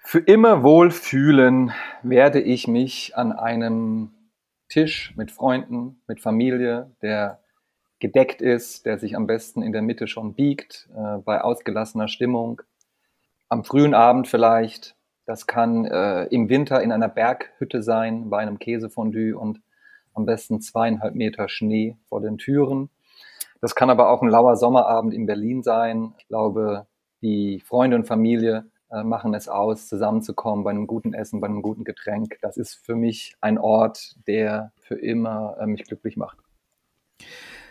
[0.02, 4.12] Für immer wohlfühlen werde ich mich an einem
[4.70, 7.40] Tisch mit Freunden, mit Familie, der
[7.98, 12.62] gedeckt ist, der sich am besten in der Mitte schon biegt, äh, bei ausgelassener Stimmung,
[13.50, 18.58] am frühen Abend vielleicht, das kann äh, im Winter in einer Berghütte sein, bei einem
[18.58, 19.60] Käsefondue und
[20.14, 22.90] am besten zweieinhalb Meter Schnee vor den Türen.
[23.60, 26.14] Das kann aber auch ein lauer Sommerabend in Berlin sein.
[26.18, 26.86] Ich glaube,
[27.22, 31.62] die Freunde und Familie äh, machen es aus, zusammenzukommen bei einem guten Essen, bei einem
[31.62, 32.38] guten Getränk.
[32.40, 36.38] Das ist für mich ein Ort, der für immer äh, mich glücklich macht.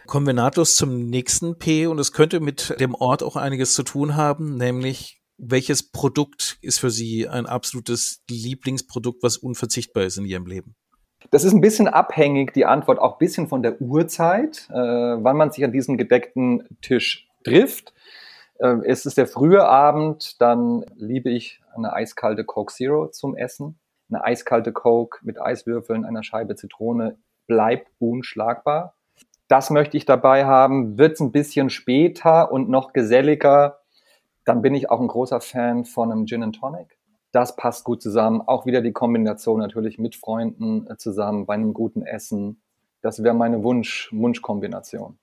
[0.05, 3.83] Kommen wir nahtlos zum nächsten P und es könnte mit dem Ort auch einiges zu
[3.83, 10.25] tun haben, nämlich welches Produkt ist für Sie ein absolutes Lieblingsprodukt, was unverzichtbar ist in
[10.25, 10.75] Ihrem Leben?
[11.31, 15.37] Das ist ein bisschen abhängig, die Antwort auch ein bisschen von der Uhrzeit, äh, wann
[15.37, 17.93] man sich an diesem gedeckten Tisch trifft.
[18.57, 23.79] Äh, es ist der frühe Abend, dann liebe ich eine eiskalte Coke Zero zum Essen.
[24.09, 28.95] Eine eiskalte Coke mit Eiswürfeln, einer Scheibe Zitrone bleibt unschlagbar.
[29.47, 30.97] Das möchte ich dabei haben.
[30.97, 33.79] Wird es ein bisschen später und noch geselliger,
[34.45, 36.98] dann bin ich auch ein großer Fan von einem Gin and Tonic.
[37.31, 38.41] Das passt gut zusammen.
[38.41, 42.61] Auch wieder die Kombination natürlich mit Freunden äh, zusammen bei einem guten Essen.
[43.01, 45.19] Das wäre meine Wunsch, Wunschkombination.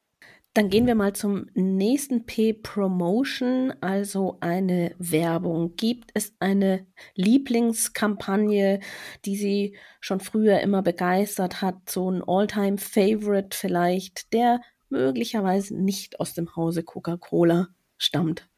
[0.57, 5.77] Dann gehen wir mal zum nächsten P Promotion, also eine Werbung.
[5.77, 8.81] Gibt es eine Lieblingskampagne,
[9.27, 16.21] die Sie schon früher immer begeistert hat, so ein Alltime favorite vielleicht, der möglicherweise nicht
[16.21, 18.49] aus dem Hause Coca-Cola stammt?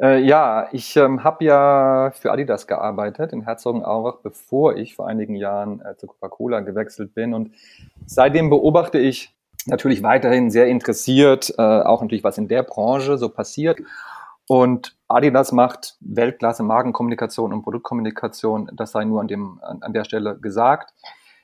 [0.00, 5.36] Äh, ja, ich ähm, habe ja für Adidas gearbeitet in Herzogenaurach, bevor ich vor einigen
[5.36, 7.32] Jahren äh, zu Coca-Cola gewechselt bin.
[7.32, 7.52] Und
[8.06, 9.34] seitdem beobachte ich
[9.66, 13.80] natürlich weiterhin sehr interessiert, äh, auch natürlich, was in der Branche so passiert.
[14.48, 20.04] Und Adidas macht Weltklasse Markenkommunikation und Produktkommunikation, das sei nur an, dem, an, an der
[20.04, 20.92] Stelle gesagt.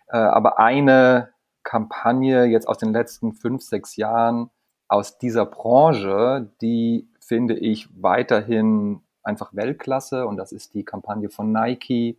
[0.09, 1.31] Äh, aber eine
[1.63, 4.51] Kampagne jetzt aus den letzten fünf, sechs Jahren
[4.89, 11.53] aus dieser Branche, die finde ich weiterhin einfach Weltklasse und das ist die Kampagne von
[11.53, 12.19] Nike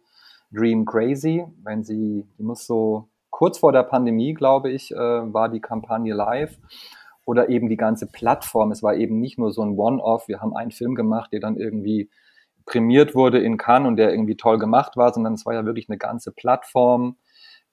[0.53, 1.45] Dream Crazy.
[1.65, 6.13] Wenn sie, die muss so kurz vor der Pandemie, glaube ich, äh, war die Kampagne
[6.13, 6.57] live
[7.25, 8.71] oder eben die ganze Plattform.
[8.71, 10.29] Es war eben nicht nur so ein One-Off.
[10.29, 12.09] Wir haben einen Film gemacht, der dann irgendwie
[12.65, 15.89] prämiert wurde in Cannes und der irgendwie toll gemacht war, sondern es war ja wirklich
[15.89, 17.17] eine ganze Plattform,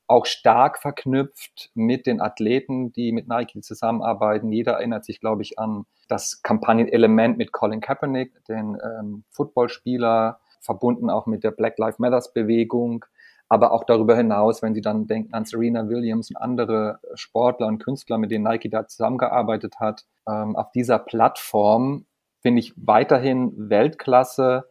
[0.08, 4.50] auch stark verknüpft mit den Athleten, die mit Nike zusammenarbeiten.
[4.50, 11.10] Jeder erinnert sich, glaube ich, an das Kampagnenelement mit Colin Kaepernick, den ähm, Footballspieler, verbunden
[11.10, 13.04] auch mit der Black Lives Matters Bewegung
[13.48, 17.78] aber auch darüber hinaus, wenn Sie dann denken an Serena Williams und andere Sportler und
[17.78, 22.04] Künstler, mit denen Nike da zusammengearbeitet hat, ähm, auf dieser Plattform
[22.40, 24.68] finde ich weiterhin Weltklasse.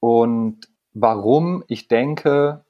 [0.00, 2.64] Und warum ich denke,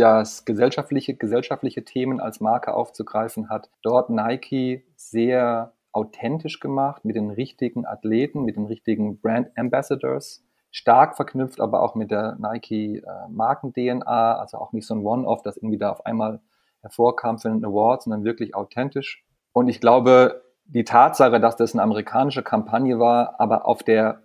[0.00, 7.30] das gesellschaftliche, gesellschaftliche Themen als Marke aufzugreifen hat, dort Nike sehr authentisch gemacht mit den
[7.30, 13.28] richtigen Athleten, mit den richtigen Brand Ambassadors stark verknüpft, aber auch mit der Nike äh,
[13.28, 16.40] Marken-DNA, also auch nicht so ein One-Off, das irgendwie da auf einmal
[16.80, 19.22] hervorkam für einen Award, sondern wirklich authentisch.
[19.52, 24.22] Und ich glaube, die Tatsache, dass das eine amerikanische Kampagne war, aber auf der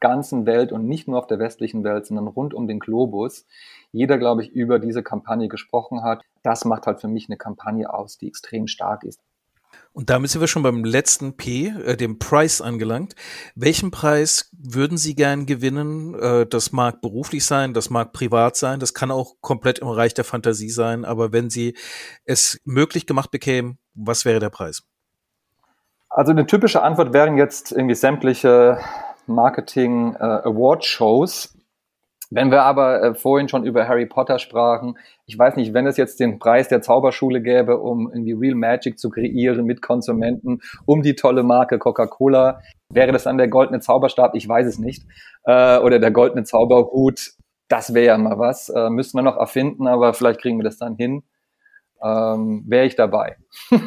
[0.00, 3.46] ganzen Welt und nicht nur auf der westlichen Welt, sondern rund um den Globus,
[3.92, 7.92] jeder, glaube ich, über diese Kampagne gesprochen hat, das macht halt für mich eine Kampagne
[7.92, 9.20] aus, die extrem stark ist.
[9.92, 13.14] Und damit sind wir schon beim letzten P, äh, dem Preis angelangt.
[13.54, 16.14] Welchen Preis würden Sie gern gewinnen?
[16.14, 20.14] Äh, das mag beruflich sein, das mag privat sein, das kann auch komplett im Bereich
[20.14, 21.04] der Fantasie sein.
[21.04, 21.76] Aber wenn Sie
[22.24, 24.84] es möglich gemacht bekämen, was wäre der Preis?
[26.10, 28.78] Also eine typische Antwort wären jetzt irgendwie sämtliche
[29.28, 31.54] Marketing äh, Award Shows.
[32.30, 35.96] Wenn wir aber äh, vorhin schon über Harry Potter sprachen, ich weiß nicht, wenn es
[35.96, 41.02] jetzt den Preis der Zauberschule gäbe, um irgendwie Real Magic zu kreieren mit Konsumenten, um
[41.02, 42.60] die tolle Marke Coca-Cola,
[42.90, 44.34] wäre das dann der goldene Zauberstab?
[44.34, 45.04] Ich weiß es nicht.
[45.44, 47.32] Äh, oder der goldene Zauberhut.
[47.68, 48.68] Das wäre ja mal was.
[48.68, 51.22] Äh, müssten wir noch erfinden, aber vielleicht kriegen wir das dann hin.
[52.02, 53.36] Ähm, wäre ich dabei.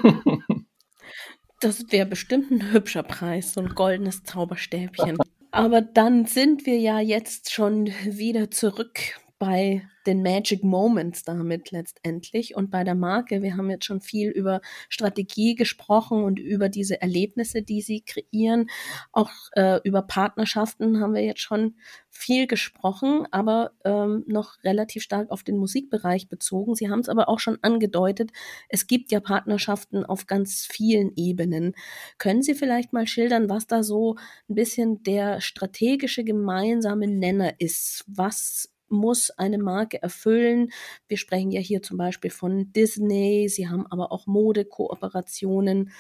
[1.61, 5.17] das wäre bestimmt ein hübscher Preis, so ein goldenes Zauberstäbchen.
[5.51, 12.55] Aber dann sind wir ja jetzt schon wieder zurück bei den Magic Moments damit letztendlich
[12.55, 13.41] und bei der Marke.
[13.41, 18.69] Wir haben jetzt schon viel über Strategie gesprochen und über diese Erlebnisse, die sie kreieren.
[19.11, 21.73] Auch äh, über Partnerschaften haben wir jetzt schon
[22.11, 26.75] viel gesprochen, aber ähm, noch relativ stark auf den Musikbereich bezogen.
[26.75, 28.31] Sie haben es aber auch schon angedeutet,
[28.69, 31.73] es gibt ja Partnerschaften auf ganz vielen Ebenen.
[32.19, 38.03] Können Sie vielleicht mal schildern, was da so ein bisschen der strategische gemeinsame Nenner ist?
[38.07, 40.71] Was muss eine Marke erfüllen.
[41.07, 45.91] Wir sprechen ja hier zum Beispiel von Disney, sie haben aber auch Modekooperationen.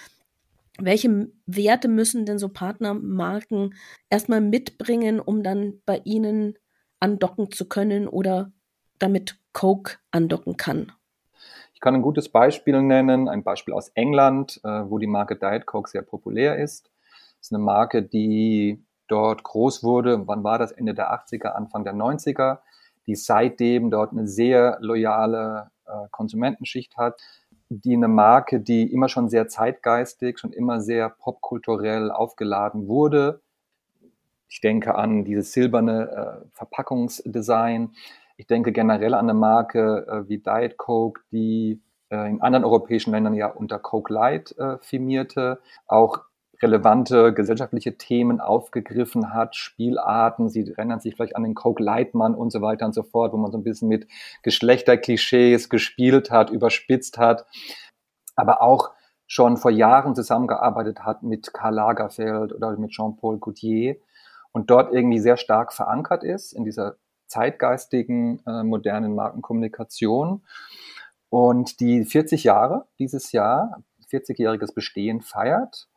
[0.79, 3.75] Welche Werte müssen denn so Partnermarken
[4.09, 6.57] erstmal mitbringen, um dann bei ihnen
[6.99, 8.51] andocken zu können oder
[8.99, 10.91] damit Coke andocken kann?
[11.73, 15.65] Ich kann ein gutes Beispiel nennen, ein Beispiel aus England, äh, wo die Marke Diet
[15.65, 16.91] Coke sehr populär ist.
[17.39, 20.27] Das ist eine Marke, die dort groß wurde.
[20.27, 20.71] Wann war das?
[20.71, 22.59] Ende der 80er, Anfang der 90er.
[23.07, 27.21] Die seitdem dort eine sehr loyale äh, Konsumentenschicht hat,
[27.69, 33.41] die eine Marke, die immer schon sehr zeitgeistig, schon immer sehr popkulturell aufgeladen wurde.
[34.49, 37.91] Ich denke an dieses silberne äh, Verpackungsdesign.
[38.35, 43.11] Ich denke generell an eine Marke äh, wie Diet Coke, die äh, in anderen europäischen
[43.11, 46.19] Ländern ja unter Coke Light äh, firmierte, auch
[46.61, 52.51] relevante gesellschaftliche Themen aufgegriffen hat, Spielarten, sie erinnern sich vielleicht an den Coke Lightman und
[52.51, 54.07] so weiter und so fort, wo man so ein bisschen mit
[54.43, 57.45] Geschlechterklischees gespielt hat, überspitzt hat,
[58.35, 58.91] aber auch
[59.27, 63.95] schon vor Jahren zusammengearbeitet hat mit Karl Lagerfeld oder mit Jean-Paul Gaultier
[64.51, 66.95] und dort irgendwie sehr stark verankert ist in dieser
[67.27, 70.43] zeitgeistigen, äh, modernen Markenkommunikation
[71.29, 73.81] und die 40 Jahre dieses Jahr,
[74.11, 75.87] 40-jähriges Bestehen feiert.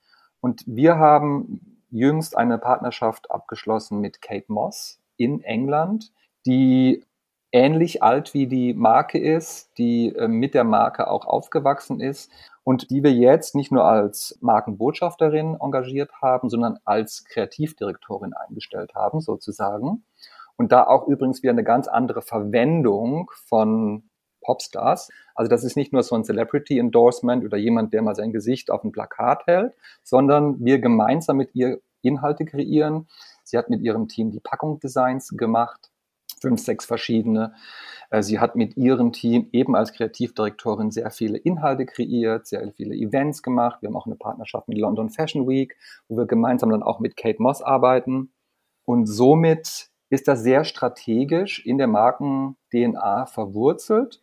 [0.44, 6.12] Und wir haben jüngst eine Partnerschaft abgeschlossen mit Kate Moss in England,
[6.44, 7.02] die
[7.50, 12.30] ähnlich alt wie die Marke ist, die äh, mit der Marke auch aufgewachsen ist
[12.62, 19.22] und die wir jetzt nicht nur als Markenbotschafterin engagiert haben, sondern als Kreativdirektorin eingestellt haben,
[19.22, 20.04] sozusagen.
[20.58, 24.10] Und da auch übrigens wieder eine ganz andere Verwendung von
[24.44, 25.10] Popstars.
[25.34, 28.70] Also das ist nicht nur so ein Celebrity Endorsement oder jemand, der mal sein Gesicht
[28.70, 33.08] auf ein Plakat hält, sondern wir gemeinsam mit ihr Inhalte kreieren.
[33.42, 35.90] Sie hat mit ihrem Team die Packungsdesigns gemacht,
[36.40, 37.54] fünf, sechs verschiedene.
[38.10, 42.94] Äh, sie hat mit ihrem Team eben als Kreativdirektorin sehr viele Inhalte kreiert, sehr viele
[42.94, 43.80] Events gemacht.
[43.80, 45.76] Wir haben auch eine Partnerschaft mit London Fashion Week,
[46.08, 48.32] wo wir gemeinsam dann auch mit Kate Moss arbeiten.
[48.84, 54.20] Und somit ist das sehr strategisch in der Marken-DNA verwurzelt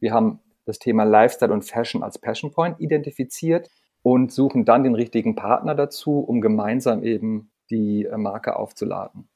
[0.00, 3.68] wir haben das Thema Lifestyle und Fashion als Passion Point identifiziert
[4.02, 9.28] und suchen dann den richtigen Partner dazu, um gemeinsam eben die äh, Marke aufzuladen.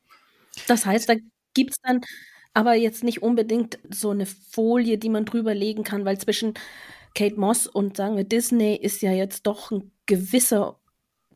[0.68, 1.14] Das heißt, da
[1.54, 2.00] gibt es dann
[2.54, 6.54] aber jetzt nicht unbedingt so eine Folie, die man drüber legen kann, weil zwischen
[7.14, 10.78] Kate Moss und sagen wir Disney ist ja jetzt doch ein gewisser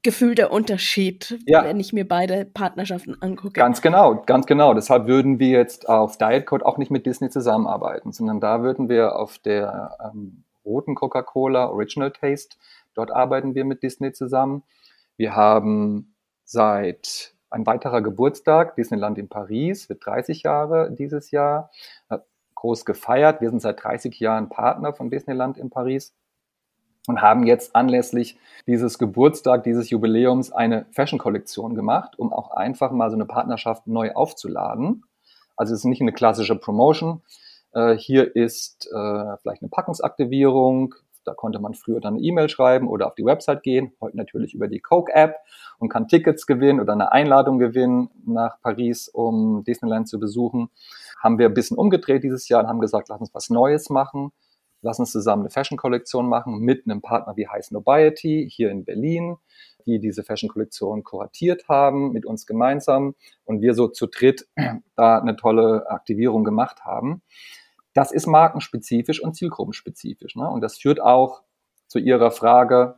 [0.07, 1.65] gefühlter Unterschied, ja.
[1.65, 3.55] wenn ich mir beide Partnerschaften angucke.
[3.55, 4.73] Ganz genau, ganz genau.
[4.73, 8.89] Deshalb würden wir jetzt auf Diet Code auch nicht mit Disney zusammenarbeiten, sondern da würden
[8.89, 12.57] wir auf der ähm, roten Coca-Cola Original Taste,
[12.95, 14.63] dort arbeiten wir mit Disney zusammen.
[15.17, 21.71] Wir haben seit ein weiterer Geburtstag, Disneyland in Paris, wird 30 Jahre dieses Jahr,
[22.55, 23.41] groß gefeiert.
[23.41, 26.15] Wir sind seit 30 Jahren Partner von Disneyland in Paris
[27.07, 33.11] und haben jetzt anlässlich dieses Geburtstag, dieses Jubiläums eine Fashion-Kollektion gemacht, um auch einfach mal
[33.11, 35.05] so eine Partnerschaft neu aufzuladen.
[35.57, 37.23] Also es ist nicht eine klassische Promotion.
[37.73, 40.95] Äh, hier ist äh, vielleicht eine Packungsaktivierung.
[41.25, 43.93] Da konnte man früher dann eine E-Mail schreiben oder auf die Website gehen.
[44.01, 45.37] Heute natürlich über die Coke-App
[45.79, 50.71] und kann Tickets gewinnen oder eine Einladung gewinnen nach Paris, um Disneyland zu besuchen.
[51.21, 54.33] Haben wir ein bisschen umgedreht dieses Jahr und haben gesagt, lass uns was Neues machen
[54.87, 59.37] lass uns zusammen eine Fashion-Kollektion machen mit einem Partner wie High Nobiety hier in Berlin,
[59.85, 63.15] die diese Fashion-Kollektion kuratiert haben mit uns gemeinsam
[63.45, 64.49] und wir so zu dritt
[64.97, 67.23] da eine tolle Aktivierung gemacht haben.
[67.93, 70.37] Das ist markenspezifisch und zielgruppenspezifisch.
[70.37, 70.49] Ne?
[70.49, 71.43] Und das führt auch
[71.89, 72.97] zu Ihrer Frage,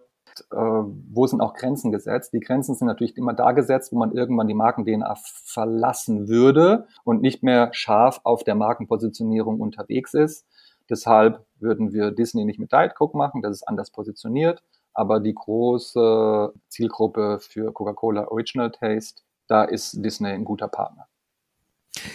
[0.51, 2.33] äh, wo sind auch Grenzen gesetzt?
[2.33, 7.23] Die Grenzen sind natürlich immer da gesetzt, wo man irgendwann die Marken-DNA verlassen würde und
[7.23, 10.47] nicht mehr scharf auf der Markenpositionierung unterwegs ist.
[10.91, 14.63] Deshalb würden wir Disney nicht mit Diet Coke machen, das ist anders positioniert.
[14.95, 21.08] Aber die große Zielgruppe für Coca-Cola Original Taste, da ist Disney ein guter Partner.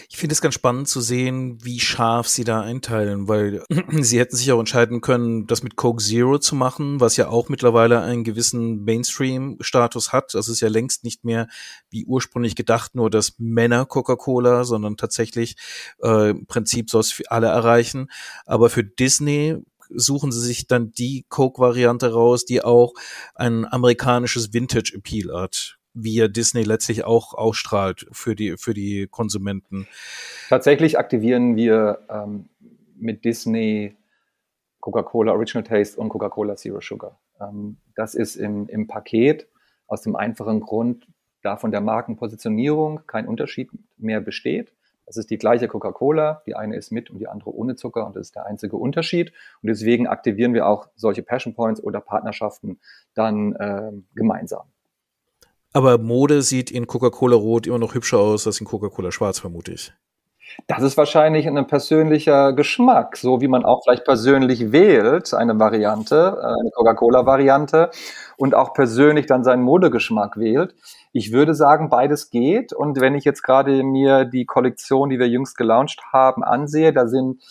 [0.09, 3.63] Ich finde es ganz spannend zu sehen, wie scharf sie da einteilen, weil
[3.99, 7.49] sie hätten sich auch entscheiden können, das mit Coke Zero zu machen, was ja auch
[7.49, 10.33] mittlerweile einen gewissen Mainstream-Status hat.
[10.33, 11.47] Das ist ja längst nicht mehr
[11.89, 15.55] wie ursprünglich gedacht, nur das Männer Coca-Cola, sondern tatsächlich
[16.01, 18.09] äh, im Prinzip soll es für alle erreichen.
[18.45, 19.57] Aber für Disney
[19.89, 22.93] suchen sie sich dann die Coke-Variante raus, die auch
[23.35, 29.87] ein amerikanisches Vintage-Appeal hat wie ja Disney letztlich auch ausstrahlt für die, für die Konsumenten.
[30.49, 32.49] Tatsächlich aktivieren wir ähm,
[32.95, 33.95] mit Disney
[34.79, 37.19] Coca-Cola Original Taste und Coca-Cola Zero Sugar.
[37.39, 39.47] Ähm, das ist im, im Paket
[39.87, 41.07] aus dem einfachen Grund,
[41.41, 44.73] da von der Markenpositionierung kein Unterschied mehr besteht.
[45.05, 48.15] Das ist die gleiche Coca-Cola, die eine ist mit und die andere ohne Zucker und
[48.15, 49.33] das ist der einzige Unterschied.
[49.61, 52.79] Und deswegen aktivieren wir auch solche Passion Points oder Partnerschaften
[53.13, 54.72] dann äh, gemeinsam.
[55.73, 59.73] Aber Mode sieht in Coca-Cola Rot immer noch hübscher aus als in Coca-Cola Schwarz, vermute
[59.73, 59.91] ich.
[60.67, 66.37] Das ist wahrscheinlich ein persönlicher Geschmack, so wie man auch vielleicht persönlich wählt, eine Variante,
[66.39, 67.89] äh, eine Coca-Cola-Variante
[68.37, 70.75] und auch persönlich dann seinen Modegeschmack wählt.
[71.11, 72.71] Ich würde sagen, beides geht.
[72.71, 77.07] Und wenn ich jetzt gerade mir die Kollektion, die wir jüngst gelauncht haben, ansehe, da
[77.07, 77.41] sind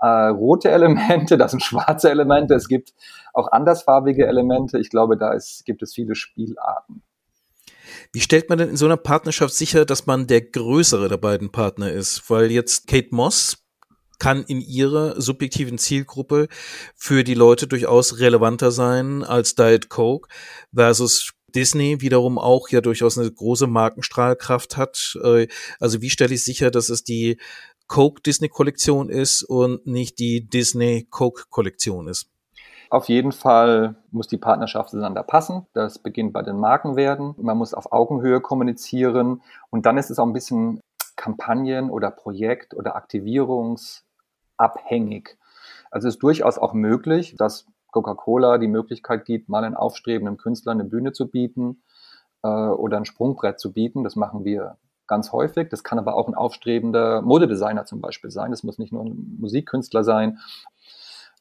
[0.00, 2.92] äh, rote Elemente, da sind schwarze Elemente, es gibt
[3.32, 4.78] auch andersfarbige Elemente.
[4.78, 7.02] Ich glaube, da ist, gibt es viele Spielarten.
[8.12, 11.50] Wie stellt man denn in so einer Partnerschaft sicher, dass man der größere der beiden
[11.50, 12.28] Partner ist?
[12.28, 13.58] Weil jetzt Kate Moss
[14.18, 16.48] kann in ihrer subjektiven Zielgruppe
[16.94, 20.28] für die Leute durchaus relevanter sein als Diet Coke
[20.74, 25.18] versus Disney wiederum auch ja durchaus eine große Markenstrahlkraft hat.
[25.24, 25.48] Äh,
[25.80, 27.38] also wie stelle ich sicher, dass es die
[27.88, 32.30] Coke Disney Kollektion ist und nicht die Disney Coke Kollektion ist?
[32.90, 35.64] Auf jeden Fall muss die Partnerschaft zueinander passen.
[35.74, 37.36] Das beginnt bei den Markenwerten.
[37.38, 39.42] Man muss auf Augenhöhe kommunizieren.
[39.70, 40.80] Und dann ist es auch ein bisschen
[41.14, 45.38] Kampagnen- oder Projekt- oder Aktivierungsabhängig.
[45.92, 50.72] Also es ist durchaus auch möglich, dass Coca-Cola die Möglichkeit gibt, mal einen aufstrebenden Künstler
[50.72, 51.84] eine Bühne zu bieten
[52.42, 54.02] äh, oder ein Sprungbrett zu bieten.
[54.02, 55.68] Das machen wir ganz häufig.
[55.68, 58.50] Das kann aber auch ein aufstrebender Modedesigner zum Beispiel sein.
[58.50, 60.40] Das muss nicht nur ein Musikkünstler sein.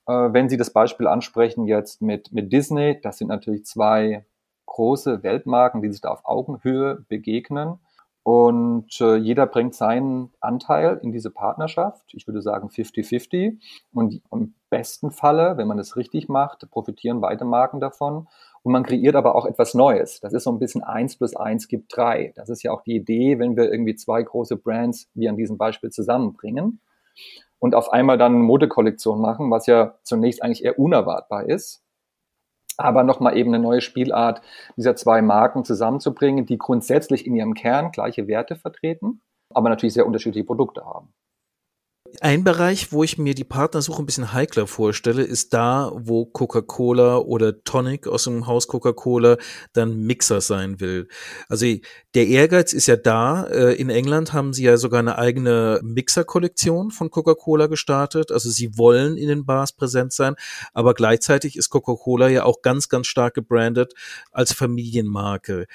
[0.09, 4.25] Äh, wenn Sie das Beispiel ansprechen jetzt mit, mit Disney, das sind natürlich zwei
[4.65, 7.79] große Weltmarken, die sich da auf Augenhöhe begegnen.
[8.23, 12.13] Und äh, jeder bringt seinen Anteil in diese Partnerschaft.
[12.13, 13.57] Ich würde sagen 50-50.
[13.93, 18.27] Und im besten Falle, wenn man es richtig macht, profitieren beide Marken davon.
[18.63, 20.19] Und man kreiert aber auch etwas Neues.
[20.21, 22.33] Das ist so ein bisschen eins plus eins gibt drei.
[22.35, 25.57] Das ist ja auch die Idee, wenn wir irgendwie zwei große Brands wie an diesem
[25.57, 26.81] Beispiel zusammenbringen
[27.59, 31.83] und auf einmal dann eine Modekollektion machen, was ja zunächst eigentlich eher unerwartbar ist
[32.79, 34.41] aber nochmal eben eine neue Spielart
[34.77, 39.21] dieser zwei Marken zusammenzubringen, die grundsätzlich in ihrem Kern gleiche Werte vertreten,
[39.53, 41.13] aber natürlich sehr unterschiedliche Produkte haben.
[42.21, 47.17] Ein Bereich, wo ich mir die Partnersuche ein bisschen heikler vorstelle, ist da, wo Coca-Cola
[47.17, 49.37] oder Tonic aus dem Haus Coca-Cola
[49.73, 51.07] dann Mixer sein will.
[51.47, 51.65] Also
[52.15, 53.43] der Ehrgeiz ist ja da.
[53.43, 58.31] Äh, in England haben sie ja sogar eine eigene Mixer-Kollektion von Coca-Cola gestartet.
[58.31, 60.35] Also sie wollen in den Bars präsent sein,
[60.73, 63.93] aber gleichzeitig ist Coca-Cola ja auch ganz, ganz stark gebrandet
[64.31, 65.67] als Familienmarke.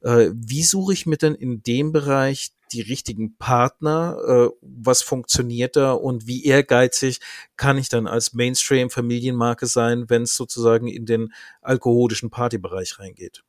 [0.00, 4.16] Äh, wie suche ich mir denn in dem Bereich die richtigen Partner?
[4.26, 7.20] Äh, was funktioniert da und wie ehrgeizig
[7.56, 13.44] kann ich dann als Mainstream-Familienmarke sein, wenn es sozusagen in den alkoholischen Partybereich reingeht?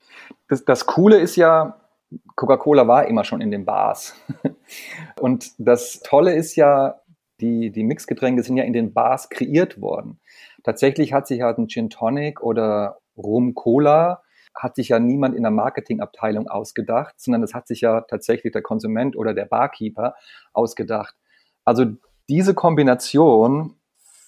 [0.47, 1.79] Das, das Coole ist ja,
[2.35, 4.15] Coca-Cola war immer schon in den Bars.
[5.19, 6.99] Und das Tolle ist ja,
[7.41, 10.19] die, die Mixgetränke sind ja in den Bars kreiert worden.
[10.63, 14.23] Tatsächlich hat sich halt ein Gin Tonic oder Rum Cola
[14.55, 18.61] hat sich ja niemand in der Marketingabteilung ausgedacht, sondern das hat sich ja tatsächlich der
[18.61, 20.15] Konsument oder der Barkeeper
[20.53, 21.15] ausgedacht.
[21.65, 21.85] Also
[22.29, 23.75] diese Kombination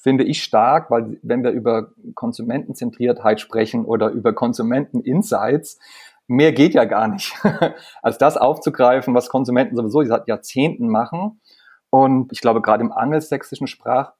[0.01, 5.79] finde ich stark, weil wenn wir über Konsumentenzentriertheit sprechen oder über Konsumenteninsights,
[6.27, 7.33] mehr geht ja gar nicht,
[8.01, 11.41] als das aufzugreifen, was Konsumenten sowieso seit Jahrzehnten machen.
[11.89, 14.13] Und ich glaube, gerade im angelsächsischen Sprach,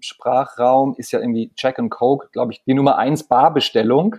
[0.00, 4.16] Sprachraum ist ja irgendwie Jack and Coke, glaube ich, die Nummer eins Barbestellung.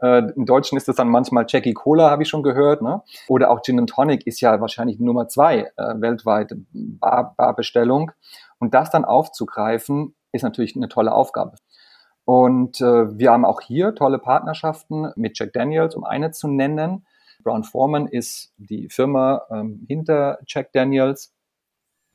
[0.00, 2.82] Äh, Im Deutschen ist es dann manchmal Jackie Cola, habe ich schon gehört.
[2.82, 3.02] Ne?
[3.28, 8.12] Oder auch Gin and Tonic ist ja wahrscheinlich Nummer zwei äh, weltweit Bar Barbestellung.
[8.58, 11.54] Und das dann aufzugreifen, ist natürlich eine tolle Aufgabe.
[12.24, 17.06] Und äh, wir haben auch hier tolle Partnerschaften mit Jack Daniels, um eine zu nennen.
[17.42, 21.34] Brown Foreman ist die Firma ähm, hinter Jack Daniels.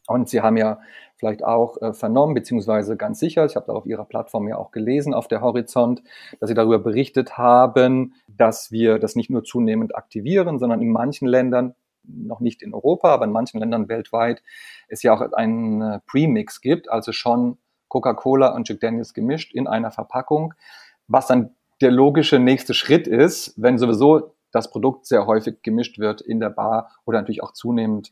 [0.08, 0.80] Und sie haben ja
[1.24, 4.72] vielleicht auch äh, vernommen, beziehungsweise ganz sicher, ich habe da auf ihrer Plattform ja auch
[4.72, 6.04] gelesen, auf der Horizont,
[6.42, 11.30] dass sie darüber berichtet haben, dass wir das nicht nur zunehmend aktivieren, sondern in manchen
[11.30, 14.44] Ländern, noch nicht in Europa, aber in manchen Ländern weltweit,
[14.90, 17.58] es ja auch einen äh, Premix gibt, also schon
[17.88, 20.54] Coca-Cola und Jack Daniels gemischt in einer Verpackung,
[21.08, 26.20] was dann der logische nächste Schritt ist, wenn sowieso das Produkt sehr häufig gemischt wird
[26.20, 28.12] in der Bar oder natürlich auch zunehmend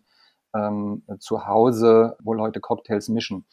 [0.55, 3.45] ähm, zu Hause, wo Leute Cocktails mischen.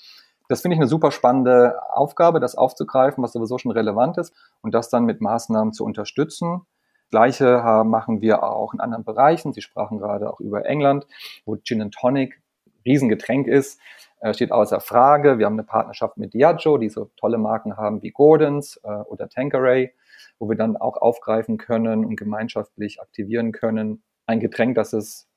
[0.48, 4.74] Das finde ich eine super spannende Aufgabe, das aufzugreifen, was sowieso schon relevant ist und
[4.74, 6.62] das dann mit Maßnahmen zu unterstützen.
[7.10, 9.52] Gleiche machen wir auch in anderen Bereichen.
[9.52, 11.06] Sie sprachen gerade auch über England,
[11.44, 12.40] wo Gin and Tonic
[12.84, 13.80] Riesengetränk ist,
[14.20, 15.38] äh, steht außer Frage.
[15.38, 19.28] Wir haben eine Partnerschaft mit Diageo, die so tolle Marken haben wie Gordons äh, oder
[19.28, 19.92] Tanqueray,
[20.38, 24.02] wo wir dann auch aufgreifen können und gemeinschaftlich aktivieren können.
[24.26, 25.27] Ein Getränk, das es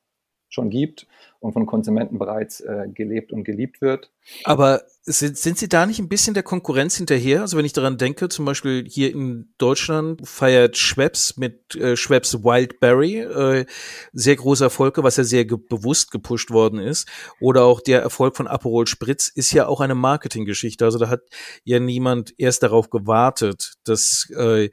[0.51, 1.07] schon gibt
[1.39, 4.11] und von Konsumenten bereits äh, gelebt und geliebt wird.
[4.43, 7.41] Aber sind, sind Sie da nicht ein bisschen der Konkurrenz hinterher?
[7.41, 12.43] Also wenn ich daran denke, zum Beispiel hier in Deutschland feiert Schweppes mit äh, Schweppes
[12.43, 13.65] Wildberry äh,
[14.13, 17.07] sehr große Erfolge, was ja sehr ge bewusst gepusht worden ist.
[17.39, 20.85] Oder auch der Erfolg von Aperol Spritz ist ja auch eine Marketinggeschichte.
[20.85, 21.21] Also da hat
[21.63, 24.69] ja niemand erst darauf gewartet, dass äh,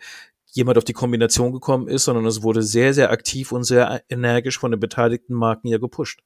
[0.59, 4.59] jemand auf die Kombination gekommen ist, sondern es wurde sehr, sehr aktiv und sehr energisch
[4.59, 6.20] von den beteiligten Marken ja gepusht.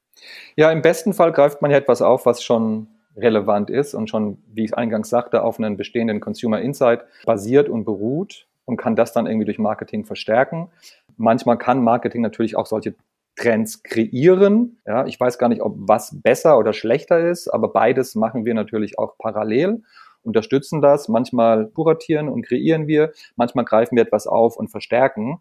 [0.57, 4.39] Ja, im besten Fall greift man ja etwas auf, was schon relevant ist und schon,
[4.53, 9.13] wie ich eingangs sagte, auf einen bestehenden Consumer Insight basiert und beruht und kann das
[9.13, 10.71] dann irgendwie durch Marketing verstärken.
[11.19, 12.95] Manchmal kann Marketing natürlich auch solche
[13.37, 14.79] Trends kreieren.
[14.87, 18.55] Ja, ich weiß gar nicht, ob was besser oder schlechter ist, aber beides machen wir
[18.55, 19.83] natürlich auch parallel,
[20.23, 21.09] unterstützen das.
[21.09, 25.41] Manchmal kuratieren und kreieren wir, manchmal greifen wir etwas auf und verstärken.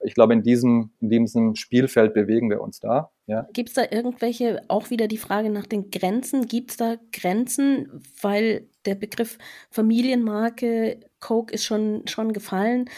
[0.00, 3.10] Ich glaube, in diesem, in diesem Spielfeld bewegen wir uns da.
[3.26, 3.48] Ja.
[3.52, 8.02] Gibt es da irgendwelche, auch wieder die Frage nach den Grenzen, gibt es da Grenzen,
[8.22, 9.38] weil der Begriff
[9.70, 12.88] Familienmarke Coke ist schon, schon gefallen.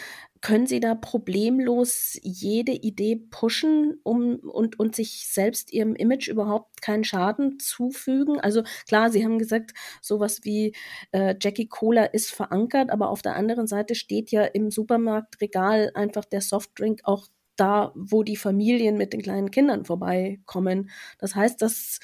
[0.41, 6.81] Können Sie da problemlos jede Idee pushen um, und, und sich selbst Ihrem Image überhaupt
[6.81, 8.39] keinen Schaden zufügen?
[8.39, 10.73] Also klar, Sie haben gesagt, sowas wie
[11.11, 16.25] äh, Jackie Cola ist verankert, aber auf der anderen Seite steht ja im Supermarktregal einfach
[16.25, 20.89] der Softdrink auch da, wo die Familien mit den kleinen Kindern vorbeikommen.
[21.19, 21.99] Das heißt, das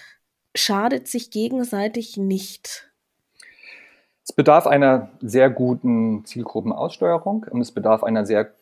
[0.56, 2.92] schadet sich gegenseitig nicht.
[4.30, 8.54] Es bedarf einer sehr guten Zielgruppenaussteuerung und es bedarf einer sehr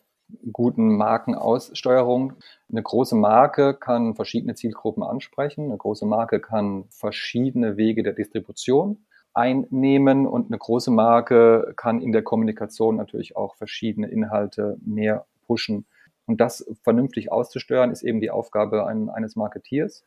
[0.52, 2.34] guten Markenaussteuerung.
[2.70, 5.64] Eine große Marke kann verschiedene Zielgruppen ansprechen.
[5.64, 12.12] Eine große Marke kann verschiedene Wege der Distribution einnehmen und eine große Marke kann in
[12.12, 15.84] der Kommunikation natürlich auch verschiedene Inhalte mehr pushen.
[16.26, 20.04] Und das vernünftig auszusteuern, ist eben die Aufgabe ein, eines Marketeers.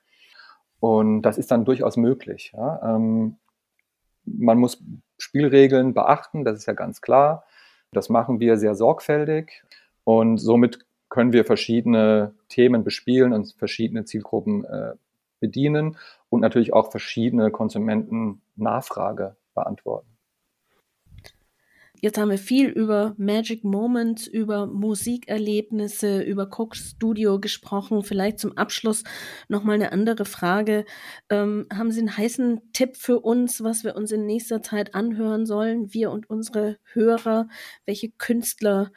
[0.79, 2.53] Und das ist dann durchaus möglich.
[2.55, 2.95] Ja.
[2.95, 3.35] Ähm,
[4.23, 4.81] man muss
[5.19, 7.45] Spielregeln beachten, das ist ja ganz klar.
[7.91, 9.63] Das machen wir sehr sorgfältig
[10.03, 14.93] und somit können wir verschiedene Themen bespielen und verschiedene Zielgruppen äh,
[15.39, 15.97] bedienen
[16.29, 20.18] und natürlich auch verschiedene Konsumentennachfrage beantworten.
[22.01, 28.03] Jetzt haben wir viel über Magic Moments, über Musikerlebnisse, über Coke Studio gesprochen.
[28.03, 29.03] Vielleicht zum Abschluss
[29.49, 30.85] nochmal eine andere Frage.
[31.29, 35.45] Ähm, haben Sie einen heißen Tipp für uns, was wir uns in nächster Zeit anhören
[35.45, 37.49] sollen, wir und unsere Hörer?
[37.85, 38.91] Welche Künstler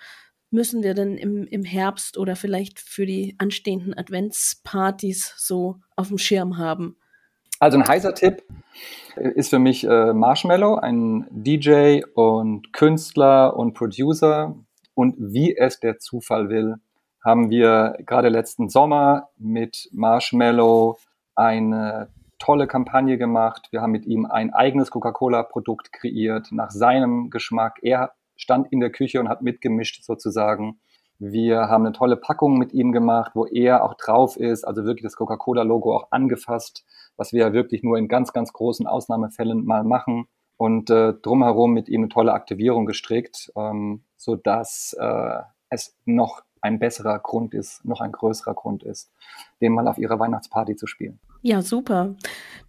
[0.50, 6.18] müssen wir denn im, im Herbst oder vielleicht für die anstehenden Adventspartys so auf dem
[6.18, 6.96] Schirm haben?
[7.58, 8.44] Also ein heißer Tipp
[9.16, 14.56] ist für mich äh, Marshmallow, ein DJ und Künstler und Producer.
[14.94, 16.76] Und wie es der Zufall will,
[17.24, 20.98] haben wir gerade letzten Sommer mit Marshmallow
[21.34, 22.08] eine
[22.38, 23.68] tolle Kampagne gemacht.
[23.70, 27.78] Wir haben mit ihm ein eigenes Coca-Cola-Produkt kreiert, nach seinem Geschmack.
[27.82, 30.80] Er stand in der Küche und hat mitgemischt sozusagen.
[31.20, 35.04] Wir haben eine tolle Packung mit ihm gemacht, wo er auch drauf ist, also wirklich
[35.04, 36.84] das Coca-Cola-Logo auch angefasst,
[37.16, 40.26] was wir ja wirklich nur in ganz, ganz großen Ausnahmefällen mal machen.
[40.56, 45.38] Und äh, drumherum mit ihm eine tolle Aktivierung gestrickt, ähm, sodass äh,
[45.70, 49.10] es noch ein besserer Grund ist, noch ein größerer Grund ist,
[49.60, 51.18] den mal auf ihrer Weihnachtsparty zu spielen.
[51.42, 52.14] Ja, super.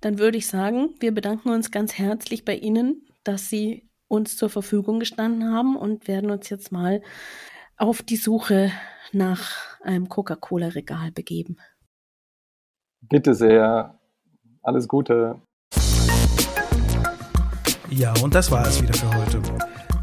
[0.01, 4.49] Dann würde ich sagen, wir bedanken uns ganz herzlich bei Ihnen, dass Sie uns zur
[4.49, 7.01] Verfügung gestanden haben und werden uns jetzt mal
[7.77, 8.71] auf die Suche
[9.11, 11.57] nach einem Coca-Cola-Regal begeben.
[13.01, 13.99] Bitte sehr.
[14.63, 15.35] Alles Gute.
[17.89, 19.41] Ja, und das war es wieder für heute.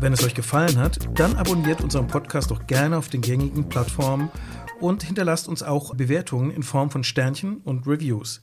[0.01, 4.31] Wenn es euch gefallen hat, dann abonniert unseren Podcast doch gerne auf den gängigen Plattformen
[4.79, 8.43] und hinterlasst uns auch Bewertungen in Form von Sternchen und Reviews.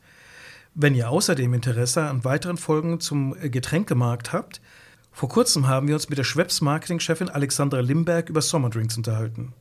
[0.73, 4.59] Wenn ihr außerdem Interesse an weiteren Folgen zum Getränkemarkt habt,
[5.11, 9.53] vor kurzem haben wir uns mit der Schweppes Marketingchefin Alexandra Limberg über Sommerdrinks unterhalten.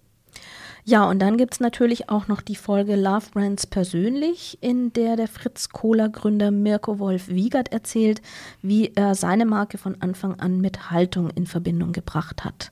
[0.89, 5.17] Ja, und dann gibt es natürlich auch noch die Folge Love Brands persönlich, in der
[5.17, 8.23] der Fritz Cola Gründer Mirko Wolf Wiegert erzählt,
[8.63, 12.71] wie er seine Marke von Anfang an mit Haltung in Verbindung gebracht hat.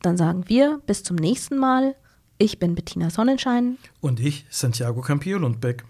[0.00, 1.94] Dann sagen wir bis zum nächsten Mal.
[2.38, 3.76] Ich bin Bettina Sonnenschein.
[4.00, 5.84] Und ich, Santiago Campio Lundbeck.